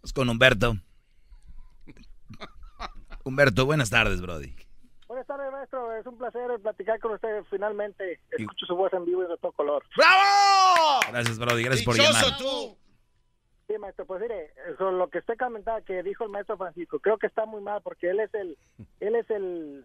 Pues 0.00 0.12
con 0.12 0.28
Humberto. 0.28 0.74
Humberto, 3.24 3.66
buenas 3.66 3.90
tardes, 3.90 4.20
Brody. 4.20 4.54
Buenas 5.06 5.26
tardes, 5.26 5.52
maestro. 5.52 5.92
Es 5.96 6.06
un 6.06 6.16
placer 6.16 6.42
platicar 6.62 6.98
con 7.00 7.12
usted 7.12 7.42
finalmente. 7.50 8.20
Escucho 8.30 8.66
su 8.66 8.74
voz 8.74 8.92
en 8.92 9.04
vivo 9.04 9.24
y 9.24 9.28
de 9.28 9.36
todo 9.38 9.52
color. 9.52 9.84
¡Bravo! 9.96 11.00
Gracias, 11.10 11.38
Brody. 11.38 11.62
Gracias 11.62 11.84
por 11.84 11.96
llamar. 11.96 12.38
tú! 12.38 12.76
Sí, 13.66 13.76
maestro, 13.78 14.06
pues 14.06 14.22
mire, 14.22 14.50
lo 14.78 15.08
que 15.10 15.18
usted 15.18 15.36
comentaba 15.36 15.82
que 15.82 16.02
dijo 16.02 16.24
el 16.24 16.30
maestro 16.30 16.56
Francisco, 16.56 17.00
creo 17.00 17.18
que 17.18 17.26
está 17.26 17.44
muy 17.44 17.60
mal 17.60 17.82
porque 17.82 18.08
él 18.08 18.20
es 18.20 18.32
el, 18.32 18.56
él 19.00 19.14
es 19.14 19.28
el, 19.28 19.84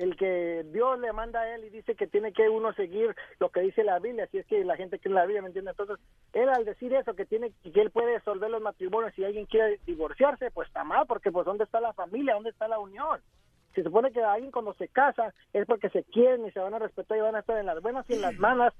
el 0.00 0.16
que 0.16 0.64
Dios 0.72 0.98
le 0.98 1.12
manda 1.12 1.42
a 1.42 1.54
él 1.54 1.64
y 1.66 1.68
dice 1.68 1.94
que 1.94 2.06
tiene 2.06 2.32
que 2.32 2.48
uno 2.48 2.72
seguir 2.72 3.14
lo 3.38 3.50
que 3.50 3.60
dice 3.60 3.84
la 3.84 3.98
Biblia, 3.98 4.26
si 4.28 4.38
es 4.38 4.46
que 4.46 4.64
la 4.64 4.78
gente 4.78 4.98
cree 4.98 5.14
la 5.14 5.26
Biblia, 5.26 5.42
¿me 5.42 5.48
entiende? 5.48 5.72
Entonces, 5.72 5.98
él 6.32 6.48
al 6.48 6.64
decir 6.64 6.94
eso, 6.94 7.12
que 7.12 7.26
tiene 7.26 7.52
que 7.62 7.78
él 7.82 7.90
puede 7.90 8.14
resolver 8.14 8.50
los 8.50 8.62
matrimonios, 8.62 9.12
si 9.14 9.22
alguien 9.26 9.44
quiere 9.44 9.78
divorciarse, 9.84 10.50
pues 10.52 10.68
está 10.68 10.84
mal, 10.84 11.06
porque 11.06 11.30
pues 11.30 11.44
¿dónde 11.44 11.64
está 11.64 11.80
la 11.80 11.92
familia? 11.92 12.32
¿Dónde 12.32 12.48
está 12.48 12.66
la 12.66 12.78
unión? 12.78 13.20
Se 13.74 13.82
supone 13.82 14.10
que 14.10 14.22
alguien 14.22 14.50
cuando 14.50 14.72
se 14.72 14.88
casa 14.88 15.34
es 15.52 15.66
porque 15.66 15.90
se 15.90 16.02
quieren 16.04 16.46
y 16.46 16.50
se 16.50 16.60
van 16.60 16.72
a 16.72 16.78
respetar 16.78 17.18
y 17.18 17.20
van 17.20 17.36
a 17.36 17.40
estar 17.40 17.58
en 17.58 17.66
las 17.66 17.82
buenas 17.82 18.08
y 18.08 18.14
en 18.14 18.22
las 18.22 18.38
malas 18.38 18.72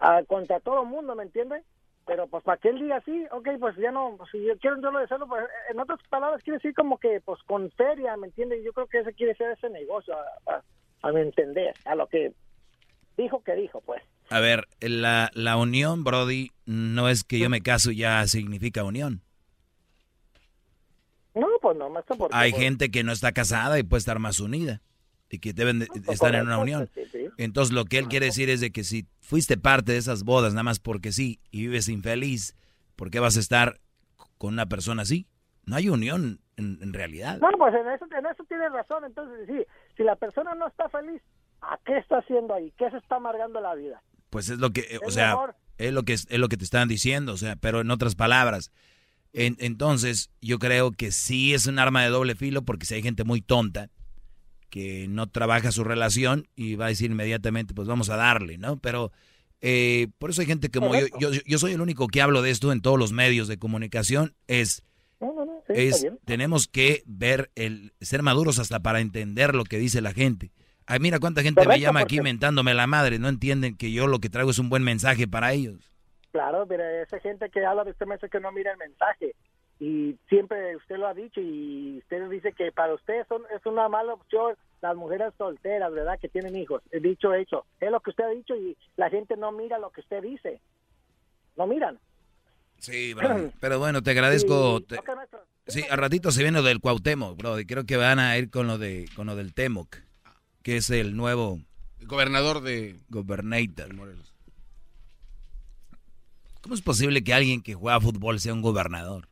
ah, 0.00 0.22
contra 0.26 0.58
todo 0.58 0.82
el 0.82 0.88
mundo, 0.88 1.14
¿me 1.14 1.22
entiende? 1.22 1.62
Pero 2.08 2.26
pues 2.26 2.42
para 2.42 2.56
que 2.56 2.70
él 2.70 2.78
diga 2.78 2.96
así, 2.96 3.26
ok, 3.30 3.48
pues 3.60 3.76
ya 3.76 3.92
no, 3.92 4.14
pues, 4.16 4.30
si 4.30 4.42
yo 4.42 4.56
quiero 4.58 4.80
yo 4.80 4.90
lo 4.90 4.98
deseo, 4.98 5.18
pues 5.28 5.44
en 5.70 5.78
otras 5.78 6.00
palabras 6.08 6.42
quiere 6.42 6.56
decir 6.56 6.74
como 6.74 6.96
que 6.96 7.20
pues 7.20 7.38
con 7.42 7.70
feria, 7.72 8.16
¿me 8.16 8.28
entiende? 8.28 8.64
Yo 8.64 8.72
creo 8.72 8.86
que 8.86 9.00
ese 9.00 9.12
quiere 9.12 9.34
ser 9.34 9.50
ese 9.50 9.68
negocio, 9.68 10.14
a, 10.46 10.62
a, 11.02 11.12
mi 11.12 11.20
entender, 11.20 11.74
a 11.84 11.94
lo 11.94 12.06
que 12.06 12.32
dijo 13.18 13.42
que 13.44 13.54
dijo, 13.56 13.82
pues. 13.82 14.02
A 14.30 14.40
ver, 14.40 14.68
la, 14.80 15.30
la 15.34 15.58
unión, 15.58 16.02
Brody, 16.02 16.50
no 16.64 17.10
es 17.10 17.24
que 17.24 17.38
yo 17.38 17.50
me 17.50 17.60
caso 17.60 17.90
ya 17.90 18.26
significa 18.26 18.84
unión. 18.84 19.20
No, 21.34 21.46
pues 21.60 21.76
no, 21.76 21.90
maestro, 21.90 22.16
porque... 22.16 22.34
Hay 22.34 22.52
pues 22.52 22.62
gente 22.62 22.90
que 22.90 23.04
no 23.04 23.12
está 23.12 23.32
casada 23.32 23.78
y 23.78 23.82
puede 23.82 23.98
estar 23.98 24.18
más 24.18 24.40
unida 24.40 24.80
y 25.28 25.40
que 25.40 25.52
deben 25.52 25.86
pues, 25.86 26.08
estar 26.08 26.34
en 26.34 26.46
una 26.46 26.58
unión. 26.58 26.88
Entonces 27.38 27.72
lo 27.72 27.84
que 27.84 27.98
él 27.98 28.08
quiere 28.08 28.26
decir 28.26 28.50
es 28.50 28.60
de 28.60 28.72
que 28.72 28.84
si 28.84 29.06
fuiste 29.20 29.56
parte 29.56 29.92
de 29.92 29.98
esas 29.98 30.24
bodas 30.24 30.52
nada 30.52 30.64
más 30.64 30.80
porque 30.80 31.12
sí 31.12 31.40
y 31.50 31.60
vives 31.60 31.88
infeliz, 31.88 32.56
¿por 32.96 33.10
qué 33.10 33.20
vas 33.20 33.36
a 33.36 33.40
estar 33.40 33.80
con 34.38 34.52
una 34.54 34.66
persona 34.66 35.02
así? 35.02 35.28
No 35.64 35.76
hay 35.76 35.88
unión 35.88 36.40
en, 36.56 36.92
realidad. 36.92 37.38
No, 37.38 37.48
pues 37.56 37.72
en 37.74 37.88
eso, 37.88 38.06
en 38.06 38.26
eso 38.26 38.44
tiene 38.48 38.68
razón. 38.70 39.04
Entonces, 39.04 39.46
sí, 39.46 39.64
si 39.96 40.02
la 40.02 40.16
persona 40.16 40.54
no 40.56 40.66
está 40.66 40.88
feliz, 40.88 41.22
¿a 41.60 41.78
qué 41.84 41.98
está 41.98 42.18
haciendo 42.18 42.54
ahí? 42.54 42.72
¿Qué 42.76 42.90
se 42.90 42.96
está 42.96 43.16
amargando 43.16 43.60
la 43.60 43.76
vida? 43.76 44.02
Pues 44.30 44.48
es 44.48 44.58
lo 44.58 44.70
que, 44.70 44.98
o 45.06 45.10
sea, 45.12 45.36
es 45.76 45.92
lo 45.92 46.02
que 46.02 46.14
es 46.14 46.38
lo 46.38 46.48
que 46.48 46.56
te 46.56 46.64
están 46.64 46.88
diciendo, 46.88 47.34
o 47.34 47.36
sea, 47.36 47.54
pero 47.54 47.80
en 47.80 47.90
otras 47.92 48.16
palabras, 48.16 48.72
entonces, 49.32 50.32
yo 50.40 50.58
creo 50.58 50.90
que 50.90 51.12
sí 51.12 51.54
es 51.54 51.66
un 51.66 51.78
arma 51.78 52.02
de 52.02 52.08
doble 52.08 52.34
filo 52.34 52.62
porque 52.62 52.86
si 52.86 52.94
hay 52.94 53.02
gente 53.02 53.22
muy 53.22 53.40
tonta 53.40 53.90
que 54.70 55.06
no 55.08 55.26
trabaja 55.28 55.72
su 55.72 55.84
relación 55.84 56.46
y 56.54 56.76
va 56.76 56.86
a 56.86 56.88
decir 56.88 57.10
inmediatamente, 57.10 57.74
pues 57.74 57.88
vamos 57.88 58.10
a 58.10 58.16
darle, 58.16 58.58
¿no? 58.58 58.78
Pero 58.78 59.12
eh, 59.60 60.08
por 60.18 60.30
eso 60.30 60.40
hay 60.40 60.46
gente 60.46 60.70
como 60.70 60.94
yo, 60.94 61.06
yo, 61.18 61.30
yo 61.30 61.58
soy 61.58 61.72
el 61.72 61.80
único 61.80 62.06
que 62.08 62.22
hablo 62.22 62.42
de 62.42 62.50
esto 62.50 62.72
en 62.72 62.80
todos 62.80 62.98
los 62.98 63.12
medios 63.12 63.48
de 63.48 63.58
comunicación, 63.58 64.34
es, 64.46 64.82
es 65.68 66.06
tenemos 66.24 66.68
que 66.68 67.02
ver, 67.06 67.50
el 67.54 67.92
ser 68.00 68.22
maduros 68.22 68.58
hasta 68.58 68.80
para 68.80 69.00
entender 69.00 69.54
lo 69.54 69.64
que 69.64 69.78
dice 69.78 70.00
la 70.00 70.12
gente. 70.12 70.52
Ay, 70.86 71.00
mira 71.00 71.18
cuánta 71.18 71.42
gente 71.42 71.66
me 71.66 71.80
llama 71.80 72.00
aquí 72.00 72.20
mentándome 72.20 72.72
la 72.72 72.86
madre, 72.86 73.18
no 73.18 73.28
entienden 73.28 73.76
que 73.76 73.92
yo 73.92 74.06
lo 74.06 74.20
que 74.20 74.30
traigo 74.30 74.50
es 74.50 74.58
un 74.58 74.70
buen 74.70 74.84
mensaje 74.84 75.28
para 75.28 75.52
ellos. 75.52 75.92
Claro, 76.30 76.66
mire, 76.66 77.02
esa 77.02 77.18
gente 77.20 77.50
que 77.50 77.64
habla 77.64 77.84
de 77.84 77.90
usted 77.90 78.06
me 78.06 78.14
dice 78.14 78.28
que 78.28 78.40
no 78.40 78.52
mira 78.52 78.72
el 78.72 78.78
mensaje. 78.78 79.34
Y 79.80 80.16
siempre 80.28 80.76
usted 80.76 80.96
lo 80.96 81.06
ha 81.06 81.14
dicho 81.14 81.40
y 81.40 81.98
usted 81.98 82.28
dice 82.28 82.52
que 82.52 82.72
para 82.72 82.94
usted 82.94 83.26
son, 83.28 83.42
es 83.54 83.64
una 83.64 83.88
mala 83.88 84.14
opción 84.14 84.56
las 84.80 84.96
mujeres 84.96 85.32
solteras, 85.36 85.92
¿verdad? 85.92 86.18
Que 86.20 86.28
tienen 86.28 86.56
hijos. 86.56 86.82
He 86.90 87.00
dicho 87.00 87.34
hecho. 87.34 87.64
Es 87.80 87.90
lo 87.90 88.00
que 88.00 88.10
usted 88.10 88.24
ha 88.24 88.30
dicho 88.30 88.54
y 88.54 88.76
la 88.96 89.10
gente 89.10 89.36
no 89.36 89.52
mira 89.52 89.78
lo 89.78 89.90
que 89.90 90.00
usted 90.00 90.22
dice. 90.22 90.60
No 91.56 91.66
miran. 91.66 91.98
Sí, 92.78 93.14
bro. 93.14 93.50
pero 93.60 93.78
bueno, 93.78 94.02
te 94.02 94.12
agradezco. 94.12 94.80
Sí, 95.66 95.84
a 95.90 95.96
ratito 95.96 96.30
se 96.30 96.42
viene 96.42 96.62
del 96.62 96.80
Cuauhtémoc, 96.80 97.36
bro. 97.36 97.58
Y 97.58 97.66
creo 97.66 97.84
que 97.84 97.96
van 97.96 98.18
a 98.18 98.38
ir 98.38 98.50
con 98.50 98.66
lo 98.66 98.78
de 98.78 99.08
con 99.14 99.26
lo 99.26 99.36
del 99.36 99.52
Temoc, 99.52 99.96
que 100.62 100.76
es 100.76 100.90
el 100.90 101.16
nuevo 101.16 101.58
gobernador 102.02 102.62
de 102.62 102.96
Gobernator. 103.08 103.94
Morelos. 103.94 104.32
¿Cómo 106.62 106.74
es 106.74 106.82
posible 106.82 107.22
que 107.22 107.34
alguien 107.34 107.62
que 107.62 107.74
juega 107.74 108.00
fútbol 108.00 108.40
sea 108.40 108.54
un 108.54 108.62
gobernador? 108.62 109.28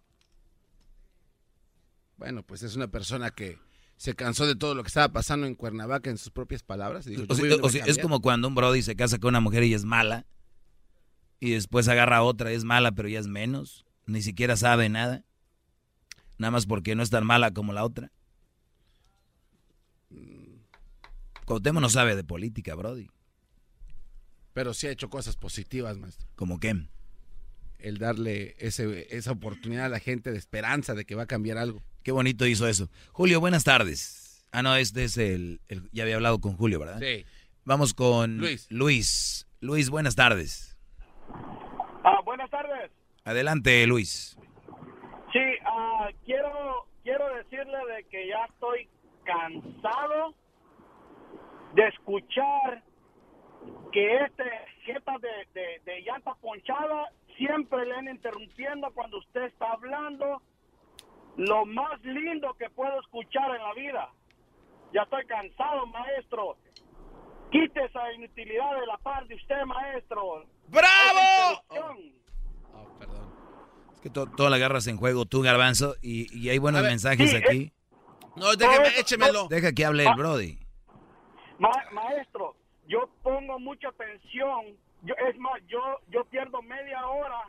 Bueno, 2.16 2.42
pues 2.42 2.62
es 2.62 2.76
una 2.76 2.88
persona 2.88 3.30
que 3.30 3.58
se 3.96 4.14
cansó 4.14 4.46
de 4.46 4.56
todo 4.56 4.74
lo 4.74 4.82
que 4.82 4.88
estaba 4.88 5.12
pasando 5.12 5.46
en 5.46 5.54
Cuernavaca 5.54 6.10
en 6.10 6.18
sus 6.18 6.30
propias 6.30 6.62
palabras. 6.62 7.06
es 7.06 7.98
como 7.98 8.20
cuando 8.20 8.48
un 8.48 8.54
brody 8.54 8.82
se 8.82 8.96
casa 8.96 9.18
con 9.18 9.30
una 9.30 9.40
mujer 9.40 9.64
y 9.64 9.74
es 9.74 9.84
mala, 9.84 10.26
y 11.40 11.50
después 11.50 11.88
agarra 11.88 12.18
a 12.18 12.22
otra, 12.22 12.52
es 12.52 12.64
mala, 12.64 12.92
pero 12.92 13.08
ya 13.08 13.18
es 13.18 13.26
menos, 13.26 13.84
ni 14.06 14.22
siquiera 14.22 14.56
sabe 14.56 14.88
nada, 14.88 15.24
nada 16.38 16.50
más 16.50 16.66
porque 16.66 16.94
no 16.94 17.02
es 17.02 17.10
tan 17.10 17.26
mala 17.26 17.52
como 17.52 17.72
la 17.72 17.84
otra. 17.84 18.12
Cuauhtémoc 21.44 21.80
no 21.80 21.88
sabe 21.88 22.16
de 22.16 22.24
política, 22.24 22.74
brody. 22.74 23.08
Pero 24.52 24.74
sí 24.74 24.86
ha 24.86 24.90
hecho 24.90 25.10
cosas 25.10 25.36
positivas, 25.36 25.96
maestro. 25.98 26.26
¿Como 26.34 26.58
qué? 26.58 26.88
el 27.78 27.98
darle 27.98 28.56
ese, 28.58 29.06
esa 29.16 29.32
oportunidad 29.32 29.86
a 29.86 29.88
la 29.88 30.00
gente 30.00 30.32
de 30.32 30.38
esperanza 30.38 30.94
de 30.94 31.04
que 31.04 31.14
va 31.14 31.24
a 31.24 31.26
cambiar 31.26 31.58
algo. 31.58 31.82
Qué 32.06 32.12
bonito 32.12 32.46
hizo 32.46 32.68
eso. 32.68 32.88
Julio, 33.10 33.40
buenas 33.40 33.64
tardes. 33.64 34.46
Ah, 34.52 34.62
no, 34.62 34.76
este 34.76 35.02
es 35.02 35.18
el, 35.18 35.58
ya 35.90 36.04
había 36.04 36.14
hablado 36.14 36.40
con 36.40 36.56
Julio, 36.56 36.78
¿verdad? 36.78 37.00
Sí. 37.00 37.26
Vamos 37.64 37.94
con 37.94 38.38
Luis. 38.38 38.70
Luis, 38.70 39.48
Luis 39.58 39.90
buenas 39.90 40.14
tardes. 40.14 40.78
Ah, 42.04 42.20
buenas 42.24 42.48
tardes. 42.48 42.92
Adelante, 43.24 43.84
Luis. 43.88 44.38
Sí, 45.32 45.40
ah, 45.64 46.08
quiero, 46.24 46.86
quiero 47.02 47.26
decirle 47.38 47.76
de 47.96 48.04
que 48.04 48.28
ya 48.28 48.44
estoy 48.52 48.88
cansado 49.24 50.32
de 51.74 51.88
escuchar 51.88 52.84
que 53.90 54.16
este 54.18 54.44
jeta 54.84 55.12
de, 55.18 55.60
de, 55.60 55.80
de 55.84 56.02
llanta 56.02 56.36
ponchada 56.36 57.10
siempre 57.36 57.84
le 57.84 57.96
han 57.96 58.06
interrumpiendo 58.06 58.92
cuando 58.92 59.18
usted 59.18 59.42
está 59.46 59.72
hablando 59.72 60.40
lo 61.36 61.66
más 61.66 62.00
lindo 62.02 62.54
que 62.54 62.68
puedo 62.70 63.00
escuchar 63.00 63.54
en 63.54 63.62
la 63.62 63.74
vida. 63.74 64.08
Ya 64.92 65.02
estoy 65.02 65.24
cansado, 65.26 65.86
maestro. 65.86 66.56
quite 67.50 67.84
esa 67.84 68.12
inutilidad 68.12 68.78
de 68.80 68.86
la 68.86 68.98
par 68.98 69.26
de 69.26 69.34
usted, 69.34 69.62
maestro. 69.64 70.44
¡Bravo! 70.68 71.62
Oh, 71.68 72.98
perdón. 72.98 73.32
Es 73.94 74.00
que 74.00 74.10
todo 74.10 74.50
la 74.50 74.56
agarras 74.56 74.86
en 74.86 74.96
juego 74.96 75.24
tú, 75.24 75.42
Garbanzo, 75.42 75.94
y, 76.02 76.26
y 76.36 76.50
hay 76.50 76.58
buenos 76.58 76.82
mensajes 76.82 77.30
sí, 77.30 77.36
aquí. 77.36 77.72
No, 78.36 78.54
déjeme, 78.54 78.88
échemelo. 78.98 79.48
Deja 79.48 79.72
que 79.72 79.84
hable 79.84 80.04
el 80.04 80.14
Brody. 80.14 80.58
Ma- 81.58 81.70
maestro, 81.92 82.54
yo 82.86 83.08
pongo 83.22 83.58
mucha 83.58 83.88
atención. 83.88 84.76
Yo, 85.02 85.14
es 85.28 85.38
más, 85.38 85.62
yo, 85.68 85.80
yo 86.08 86.24
pierdo 86.26 86.60
media 86.62 87.06
hora 87.06 87.48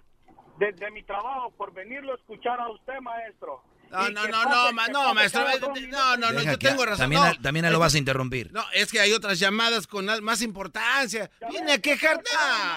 desde 0.57 0.89
mi 0.91 1.03
trabajo 1.03 1.51
por 1.51 1.73
venirlo 1.73 2.13
a 2.13 2.15
escuchar 2.15 2.59
a 2.59 2.69
usted, 2.69 2.99
maestro. 3.01 3.61
No, 3.91 4.09
no, 4.09 4.27
no, 4.27 4.43
no, 4.43 4.73
ma- 4.73 4.87
no, 4.87 5.13
maestro. 5.13 5.47
eh, 5.49 5.59
No, 5.89 6.17
no, 6.17 6.31
no, 6.31 6.39
Deja 6.39 6.51
yo 6.51 6.59
tengo 6.59 6.85
razón. 6.85 6.99
También, 6.99 7.21
no. 7.21 7.27
a- 7.29 7.33
también 7.41 7.65
a 7.65 7.67
él 7.69 7.73
lo 7.73 7.79
vas 7.79 7.95
a 7.95 7.97
interrumpir. 7.97 8.51
No, 8.51 8.63
es 8.73 8.91
que 8.91 8.99
hay 8.99 9.13
otras 9.13 9.39
llamadas 9.39 9.87
con 9.87 10.05
más 10.23 10.41
importancia. 10.41 11.29
Viene 11.49 11.73
a 11.73 11.77
quejar. 11.81 12.21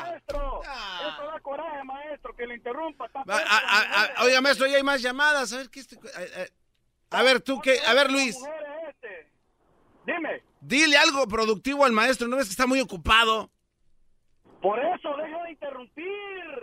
Maestro, 0.02 0.62
eso 0.62 1.26
da 1.32 1.40
coraje, 1.40 1.84
maestro, 1.84 2.34
que 2.36 2.46
le 2.46 2.54
interrumpa. 2.56 3.06
Está 3.06 3.24
Va, 3.24 3.36
a- 3.38 3.58
a- 3.58 4.04
a- 4.18 4.24
Oiga, 4.24 4.40
maestro, 4.40 4.66
ya 4.66 4.76
hay 4.76 4.82
más 4.82 5.02
llamadas. 5.02 5.52
A 5.52 5.58
ver, 5.58 5.70
¿qué 5.70 5.80
este- 5.80 5.96
a- 5.96 7.16
a- 7.16 7.18
a 7.18 7.22
ver, 7.22 7.40
tú 7.40 7.60
qué. 7.60 7.80
A 7.86 7.94
ver, 7.94 8.10
Luis. 8.10 8.36
este. 8.88 9.32
Dime. 10.06 10.42
Dile 10.60 10.96
algo 10.96 11.26
productivo 11.26 11.84
al 11.84 11.92
maestro. 11.92 12.28
¿No 12.28 12.36
ves 12.36 12.46
que 12.46 12.52
está 12.52 12.66
muy 12.66 12.80
ocupado? 12.80 13.50
Por 14.62 14.78
eso, 14.78 15.16
deja 15.16 15.42
de 15.44 15.50
interrumpir. 15.52 16.06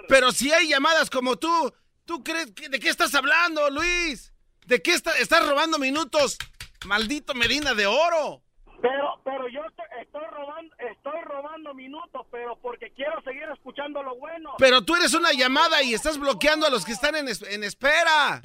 Pero 0.07 0.31
si 0.31 0.51
hay 0.53 0.67
llamadas 0.69 1.09
como 1.09 1.35
tú, 1.35 1.73
¿tú 2.05 2.23
crees 2.23 2.51
que, 2.51 2.69
de 2.69 2.79
qué 2.79 2.89
estás 2.89 3.13
hablando, 3.15 3.69
Luis? 3.71 4.31
¿De 4.67 4.81
qué 4.81 4.91
está- 4.93 5.17
estás 5.17 5.47
robando 5.47 5.79
minutos? 5.79 6.37
Maldito 6.85 7.33
Medina 7.33 7.73
de 7.73 7.85
Oro. 7.87 8.41
Pero, 8.81 9.19
pero 9.23 9.47
yo 9.47 9.61
estoy 10.01 10.25
robando, 10.29 10.75
estoy 10.91 11.21
robando 11.21 11.73
minutos, 11.73 12.27
pero 12.29 12.55
porque 12.59 12.91
quiero 12.91 13.19
seguir 13.23 13.43
escuchando 13.53 14.03
lo 14.03 14.15
bueno. 14.17 14.53
Pero 14.59 14.83
tú 14.83 14.95
eres 14.95 15.13
una 15.13 15.31
llamada 15.31 15.81
y 15.81 15.93
estás 15.93 16.19
bloqueando 16.19 16.67
a 16.67 16.69
los 16.69 16.85
que 16.85 16.91
están 16.91 17.15
en, 17.15 17.27
es- 17.29 17.41
en 17.41 17.63
espera. 17.63 18.41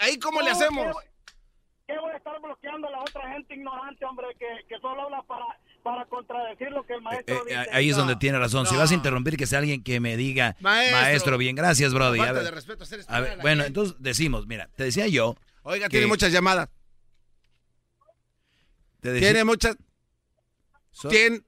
¿Ahí 0.00 0.18
cómo 0.18 0.40
le 0.40 0.50
hacemos? 0.50 0.86
¿qué 0.86 0.92
voy- 0.92 1.04
¿Qué 1.86 1.98
voy 1.98 2.10
a 2.12 2.16
estar 2.16 2.40
bloqueando 2.40 2.88
a 2.88 2.90
la 2.90 3.00
otra 3.02 3.30
gente 3.32 3.54
ignorante, 3.54 4.04
hombre, 4.06 4.28
que, 4.38 4.64
que 4.66 4.78
solo 4.80 5.02
habla 5.02 5.22
para, 5.24 5.44
para 5.84 6.04
contradecir 6.06 6.70
lo 6.72 6.82
que 6.84 6.94
el 6.94 7.02
maestro 7.02 7.34
Eh, 7.36 7.40
dice? 7.46 7.68
ahí 7.72 7.90
es 7.90 7.96
donde 7.96 8.16
tiene 8.16 8.38
razón. 8.38 8.66
Si 8.66 8.74
vas 8.74 8.90
a 8.90 8.94
interrumpir, 8.94 9.36
que 9.36 9.46
sea 9.46 9.60
alguien 9.60 9.84
que 9.84 10.00
me 10.00 10.16
diga, 10.16 10.56
Maestro. 10.60 10.98
maestro, 11.00 11.38
bien, 11.38 11.54
gracias, 11.54 11.92
Brody. 11.94 12.18
A 12.20 12.32
ver, 12.32 12.42
de 12.42 12.50
respeto 12.50 12.82
hacer 12.84 13.00
a 13.06 13.20
ver, 13.20 13.38
bueno, 13.42 13.62
gente. 13.62 13.66
entonces 13.68 13.96
decimos, 14.00 14.46
mira, 14.46 14.68
te 14.74 14.84
decía 14.84 15.06
yo. 15.06 15.36
Oiga, 15.62 15.86
que- 15.86 15.90
tiene 15.90 16.06
muchas 16.06 16.32
llamadas. 16.32 16.68
te 19.00 19.12
decía- 19.12 19.28
Tiene 19.28 19.44
muchas. 19.44 19.76
So- 20.90 21.08
Tiene. 21.08 21.42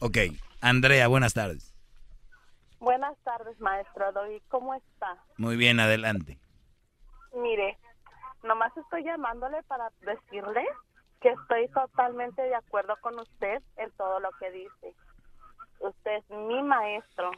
Ok, 0.00 0.18
Andrea, 0.60 1.06
buenas 1.06 1.32
tardes. 1.34 1.72
Buenas 2.80 3.16
tardes, 3.24 3.58
maestro 3.60 4.10
Doggy. 4.12 4.40
¿Cómo 4.48 4.74
está? 4.74 5.16
Muy 5.38 5.56
bien, 5.56 5.78
adelante. 5.78 6.38
Mire, 7.32 7.78
nomás 8.42 8.76
estoy 8.76 9.04
llamándole 9.04 9.62
para 9.68 9.90
decirle 10.00 10.64
que 11.26 11.32
estoy 11.32 11.68
totalmente 11.68 12.40
de 12.40 12.54
acuerdo 12.54 12.94
con 13.00 13.18
usted 13.18 13.60
en 13.76 13.90
todo 13.92 14.20
lo 14.20 14.30
que 14.38 14.50
dice. 14.52 14.94
Usted 15.80 16.18
es 16.18 16.30
mi 16.30 16.62
maestro. 16.62 17.32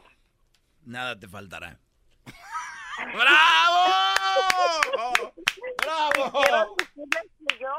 Nada 0.85 1.19
te 1.19 1.27
faltará. 1.27 1.79
¡Bravo! 3.15 3.85
¡Bravo! 5.81 6.31
Quiero 6.43 6.75
decirle 6.77 7.21
que 7.47 7.57
yo, 7.59 7.73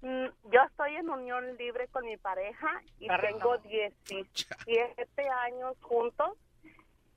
mm, 0.00 0.26
yo 0.50 0.62
estoy 0.68 0.96
en 0.96 1.08
unión 1.08 1.56
libre 1.56 1.86
con 1.88 2.04
mi 2.04 2.16
pareja 2.16 2.82
y 2.98 3.06
tengo 3.06 3.56
17 3.58 5.28
años 5.46 5.76
juntos 5.82 6.36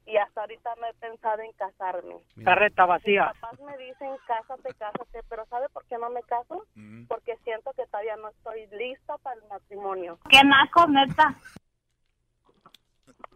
y 0.08 0.18
hasta 0.18 0.42
ahorita 0.42 0.74
no 0.80 0.88
he 0.88 0.94
pensado 0.96 1.42
en 1.42 1.52
casarme. 1.54 2.16
Carreta 2.44 2.86
vacía. 2.86 3.30
Mis 3.32 3.42
papás 3.42 3.60
me 3.60 3.78
dicen 3.78 4.10
cásate, 4.26 4.74
cásate, 4.76 5.20
pero 5.30 5.46
¿sabe 5.48 5.68
por 5.70 5.86
qué 5.86 5.98
no 5.98 6.10
me 6.10 6.24
caso? 6.24 6.66
Porque 7.08 7.36
siento 7.44 7.72
que 7.74 7.86
todavía 7.88 8.16
no 8.16 8.30
estoy 8.30 8.68
lista 8.78 9.18
para 9.20 9.36
el 9.40 9.48
matrimonio. 9.50 10.18
¿Qué 10.30 10.42
naco, 10.44 10.88
neta? 10.88 11.36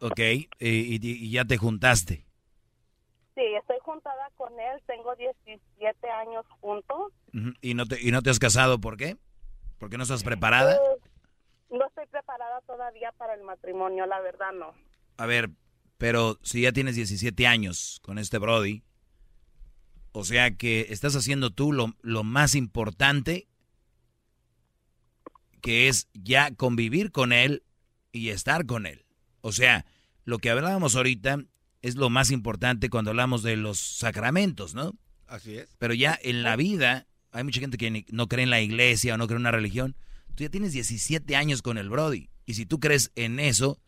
Ok, 0.02 0.20
y, 0.20 0.50
y- 0.60 1.00
y 1.02 1.32
ya 1.32 1.46
te 1.46 1.58
juntaste. 1.58 2.26
Sí, 3.36 3.44
estoy 3.60 3.78
juntada 3.82 4.30
con 4.36 4.60
él, 4.60 4.82
tengo 4.88 5.16
17 5.16 6.10
años 6.10 6.46
juntos. 6.60 7.14
¿Y 7.62 7.74
no, 7.76 7.86
te, 7.86 8.02
¿Y 8.02 8.12
no 8.12 8.22
te 8.22 8.30
has 8.30 8.40
casado 8.40 8.80
por 8.82 8.98
qué? 8.98 9.18
¿Porque 9.80 9.98
no 9.98 10.04
estás 10.04 10.24
preparada? 10.24 10.76
Eh, 10.76 10.80
no 11.70 11.86
estoy 11.88 12.06
preparada 12.08 12.62
todavía 12.62 13.12
para 13.14 13.34
el 13.36 13.44
matrimonio, 13.44 14.06
la 14.06 14.20
verdad 14.20 14.52
no. 14.54 14.74
A 15.18 15.26
ver, 15.26 15.50
pero 16.02 16.40
si 16.42 16.62
ya 16.62 16.72
tienes 16.72 16.96
17 16.96 17.46
años 17.46 18.00
con 18.02 18.18
este 18.18 18.40
Brody, 18.40 18.82
o 20.14 20.26
sea 20.26 20.50
que 20.50 20.88
estás 20.90 21.16
haciendo 21.16 21.52
tú 21.52 21.74
lo, 21.74 21.96
lo 22.02 22.24
más 22.24 22.56
importante, 22.56 23.48
que 25.62 25.90
es 25.90 26.08
ya 26.16 26.56
convivir 26.56 27.12
con 27.12 27.32
él 27.32 27.62
y 28.12 28.30
estar 28.30 28.66
con 28.66 28.88
él. 28.88 29.06
O 29.42 29.52
sea, 29.52 29.86
lo 30.26 30.40
que 30.40 30.50
hablábamos 30.50 30.96
ahorita 30.96 31.44
es 31.84 31.94
lo 31.98 32.10
más 32.10 32.32
importante 32.32 32.90
cuando 32.90 33.12
hablamos 33.12 33.44
de 33.44 33.56
los 33.58 33.78
sacramentos, 33.78 34.74
¿no? 34.74 34.98
Así 35.28 35.56
es. 35.56 35.70
Pero 35.78 35.94
ya 35.94 36.18
en 36.24 36.42
la 36.42 36.56
vida, 36.56 37.06
hay 37.32 37.44
mucha 37.44 37.60
gente 37.60 37.78
que 37.78 38.08
no 38.10 38.28
cree 38.28 38.42
en 38.42 38.50
la 38.50 38.62
iglesia 38.62 39.14
o 39.14 39.18
no 39.18 39.28
cree 39.28 39.36
en 39.36 39.42
una 39.42 39.52
religión. 39.52 39.96
Tú 40.34 40.46
ya 40.46 40.50
tienes 40.50 40.74
17 40.74 41.36
años 41.36 41.62
con 41.62 41.78
el 41.78 41.92
Brody. 41.92 42.32
Y 42.48 42.56
si 42.56 42.66
tú 42.66 42.80
crees 42.80 43.12
en 43.14 43.40
eso, 43.40 43.80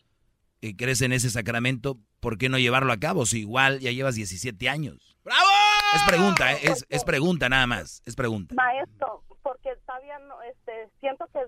y 0.64 0.76
crees 0.76 1.02
en 1.02 1.12
ese 1.12 1.28
sacramento, 1.28 1.98
¿por 2.20 2.38
qué 2.38 2.48
no 2.48 2.58
llevarlo 2.58 2.90
a 2.90 2.96
cabo? 2.96 3.26
Si 3.26 3.40
igual 3.40 3.80
ya 3.80 3.90
llevas 3.90 4.14
17 4.14 4.66
años. 4.68 5.14
¡Bravo! 5.22 5.46
Es 5.94 6.02
pregunta, 6.04 6.52
¿eh? 6.54 6.58
es, 6.62 6.86
es 6.88 7.04
pregunta 7.04 7.50
nada 7.50 7.66
más. 7.66 8.02
Es 8.06 8.16
pregunta. 8.16 8.54
Maestro, 8.54 9.22
porque 9.42 9.76
todavía 9.86 10.18
no, 10.20 10.40
este, 10.42 10.88
siento 11.00 11.26
que 11.34 11.40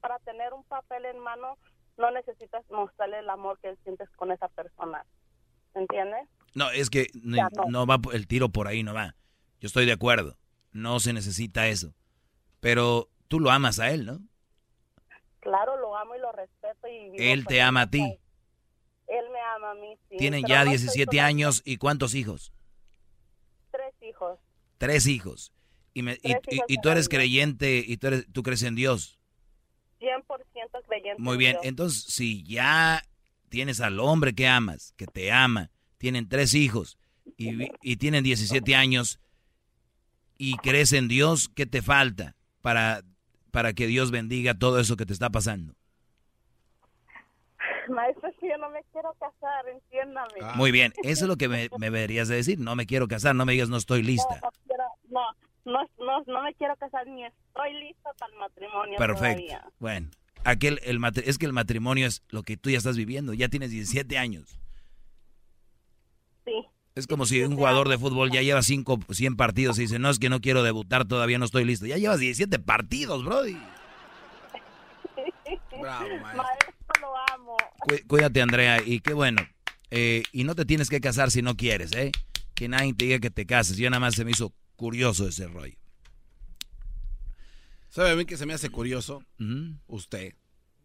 para 0.00 0.18
tener 0.20 0.52
un 0.52 0.64
papel 0.64 1.04
en 1.04 1.20
mano 1.20 1.56
no 1.98 2.10
necesitas 2.10 2.68
mostrarle 2.68 3.20
el 3.20 3.30
amor 3.30 3.60
que 3.60 3.76
sientes 3.84 4.08
con 4.16 4.32
esa 4.32 4.48
persona. 4.48 5.06
¿Entiendes? 5.74 6.28
No, 6.54 6.68
es 6.70 6.90
que 6.90 7.06
no, 7.22 7.48
no. 7.52 7.64
no 7.68 7.86
va 7.86 8.00
el 8.12 8.26
tiro 8.26 8.48
por 8.48 8.66
ahí, 8.66 8.82
no 8.82 8.92
va. 8.92 9.14
Yo 9.60 9.68
estoy 9.68 9.86
de 9.86 9.92
acuerdo. 9.92 10.36
No 10.72 10.98
se 10.98 11.12
necesita 11.12 11.68
eso. 11.68 11.94
Pero 12.58 13.08
tú 13.28 13.38
lo 13.38 13.52
amas 13.52 13.78
a 13.78 13.92
él, 13.92 14.04
¿no? 14.04 14.18
Claro, 15.38 15.76
lo 15.76 15.96
amo 15.96 16.16
y 16.16 16.18
lo 16.18 16.32
respeto. 16.32 16.88
Y 16.88 17.10
vivo 17.10 17.16
Él 17.18 17.46
te 17.46 17.62
ama 17.62 17.82
a 17.82 17.90
ti. 17.90 18.18
Sí. 20.10 20.16
Tienen 20.18 20.44
ya 20.46 20.64
no 20.64 20.70
estoy 20.72 20.78
17 20.78 21.04
todavía- 21.06 21.26
años 21.26 21.62
y 21.64 21.76
¿cuántos 21.76 22.14
hijos? 22.14 22.52
Tres 23.70 23.94
hijos. 24.02 24.38
Tres 24.78 25.06
hijos. 25.06 25.52
Y, 25.92 26.02
me- 26.02 26.18
y- 26.22 26.76
tú 26.80 26.88
eres 26.88 27.08
creyente 27.08 27.82
y 27.86 27.96
tú, 27.96 28.08
eres, 28.08 28.26
tú 28.32 28.42
crees 28.42 28.62
en 28.62 28.74
Dios. 28.74 29.18
100% 30.00 30.82
creyente. 30.86 31.22
Muy 31.22 31.34
en 31.34 31.38
bien, 31.38 31.52
Dios. 31.52 31.64
entonces 31.64 32.04
si 32.04 32.42
ya 32.44 33.02
tienes 33.48 33.80
al 33.80 34.00
hombre 34.00 34.34
que 34.34 34.46
amas, 34.48 34.92
que 34.96 35.06
te 35.06 35.30
ama, 35.32 35.70
tienen 35.98 36.28
tres 36.28 36.54
hijos 36.54 36.98
y 37.36 37.96
tienen 37.96 38.22
17 38.24 38.74
años 38.74 39.18
y 40.36 40.56
crees 40.56 40.92
en 40.92 41.08
Dios, 41.08 41.48
¿qué 41.54 41.64
te 41.64 41.80
falta 41.80 42.36
para, 42.60 43.02
para 43.50 43.72
que 43.72 43.86
Dios 43.86 44.10
bendiga 44.10 44.54
todo 44.54 44.78
eso 44.80 44.96
que 44.96 45.06
te 45.06 45.12
está 45.12 45.30
pasando? 45.30 45.74
Maestro, 47.88 48.28
es 48.28 48.36
que 48.40 48.48
yo 48.48 48.58
no 48.58 48.70
me 48.70 48.82
quiero 48.92 49.12
casar, 49.14 49.68
entiéndame. 49.68 50.32
Ah. 50.42 50.52
Muy 50.56 50.70
bien, 50.72 50.92
eso 51.02 51.24
es 51.24 51.28
lo 51.28 51.36
que 51.36 51.48
me, 51.48 51.68
me 51.78 51.90
deberías 51.90 52.28
de 52.28 52.36
decir. 52.36 52.58
No 52.60 52.76
me 52.76 52.86
quiero 52.86 53.08
casar, 53.08 53.34
no 53.34 53.44
me 53.44 53.52
digas 53.52 53.68
no 53.68 53.76
estoy 53.76 54.02
lista. 54.02 54.40
No, 54.42 54.42
no, 54.42 54.50
quiero- 54.66 54.84
no, 55.64 55.64
no, 55.64 55.88
no, 56.04 56.24
no 56.26 56.42
me 56.42 56.54
quiero 56.54 56.76
casar 56.76 57.06
ni 57.06 57.24
estoy 57.24 57.72
lista 57.80 58.10
para 58.18 58.32
el 58.32 58.38
matrimonio 58.38 58.98
Perfecto. 58.98 59.46
todavía. 59.46 59.70
Bueno, 59.78 60.08
aquel, 60.44 60.80
el, 60.84 60.98
matri- 61.00 61.22
es 61.26 61.38
que 61.38 61.46
el 61.46 61.52
matrimonio 61.52 62.06
es 62.06 62.22
lo 62.28 62.42
que 62.42 62.56
tú 62.56 62.70
ya 62.70 62.78
estás 62.78 62.96
viviendo. 62.96 63.32
Ya 63.34 63.48
tienes 63.48 63.70
17 63.70 64.18
años. 64.18 64.58
Sí. 66.44 66.66
Es 66.94 67.06
como 67.08 67.26
si 67.26 67.42
un 67.42 67.56
jugador 67.56 67.88
de 67.88 67.98
fútbol 67.98 68.30
ya 68.30 68.40
lleva 68.42 68.62
cinco, 68.62 68.98
100 69.10 69.36
partidos 69.36 69.78
y 69.78 69.82
dice, 69.82 69.98
no, 69.98 70.10
es 70.10 70.18
que 70.20 70.28
no 70.28 70.40
quiero 70.40 70.62
debutar, 70.62 71.06
todavía 71.06 71.38
no 71.38 71.44
estoy 71.44 71.64
listo. 71.64 71.86
Ya 71.86 71.96
llevas 71.96 72.20
17 72.20 72.58
partidos, 72.60 73.24
Brody. 73.24 73.56
Bravo, 75.80 76.06
maestro. 76.22 76.72
lo 77.00 77.16
amo. 77.16 77.33
Cu- 77.84 78.00
Cuídate, 78.06 78.40
Andrea, 78.40 78.82
y 78.84 79.00
qué 79.00 79.12
bueno. 79.12 79.46
Eh, 79.90 80.22
y 80.32 80.44
no 80.44 80.54
te 80.54 80.64
tienes 80.64 80.88
que 80.88 81.00
casar 81.02 81.30
si 81.30 81.42
no 81.42 81.54
quieres, 81.54 81.92
¿eh? 81.92 82.10
Que 82.54 82.66
nadie 82.66 82.94
te 82.94 83.04
diga 83.04 83.18
que 83.18 83.30
te 83.30 83.44
cases. 83.44 83.76
Yo 83.76 83.90
nada 83.90 84.00
más 84.00 84.14
se 84.14 84.24
me 84.24 84.30
hizo 84.30 84.54
curioso 84.76 85.28
ese 85.28 85.46
rollo. 85.48 85.76
¿Sabe 87.90 88.10
a 88.12 88.16
mí 88.16 88.24
que 88.24 88.36
se 88.38 88.46
me 88.46 88.54
hace 88.54 88.70
curioso? 88.70 89.22
Usted. 89.86 90.32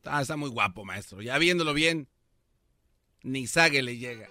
Ah, 0.03 0.21
está 0.21 0.35
muy 0.35 0.49
guapo, 0.49 0.83
maestro. 0.83 1.21
Ya 1.21 1.37
viéndolo 1.37 1.73
bien, 1.73 2.07
ni 3.23 3.47
sague 3.47 3.81
le 3.81 3.97
llega. 3.97 4.27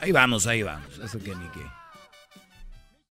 Ahí 0.00 0.12
vamos, 0.12 0.46
ahí 0.46 0.62
vamos. 0.62 0.98
Eso 0.98 1.18
que 1.18 1.34
ni 1.34 1.48
qué. 1.48 1.60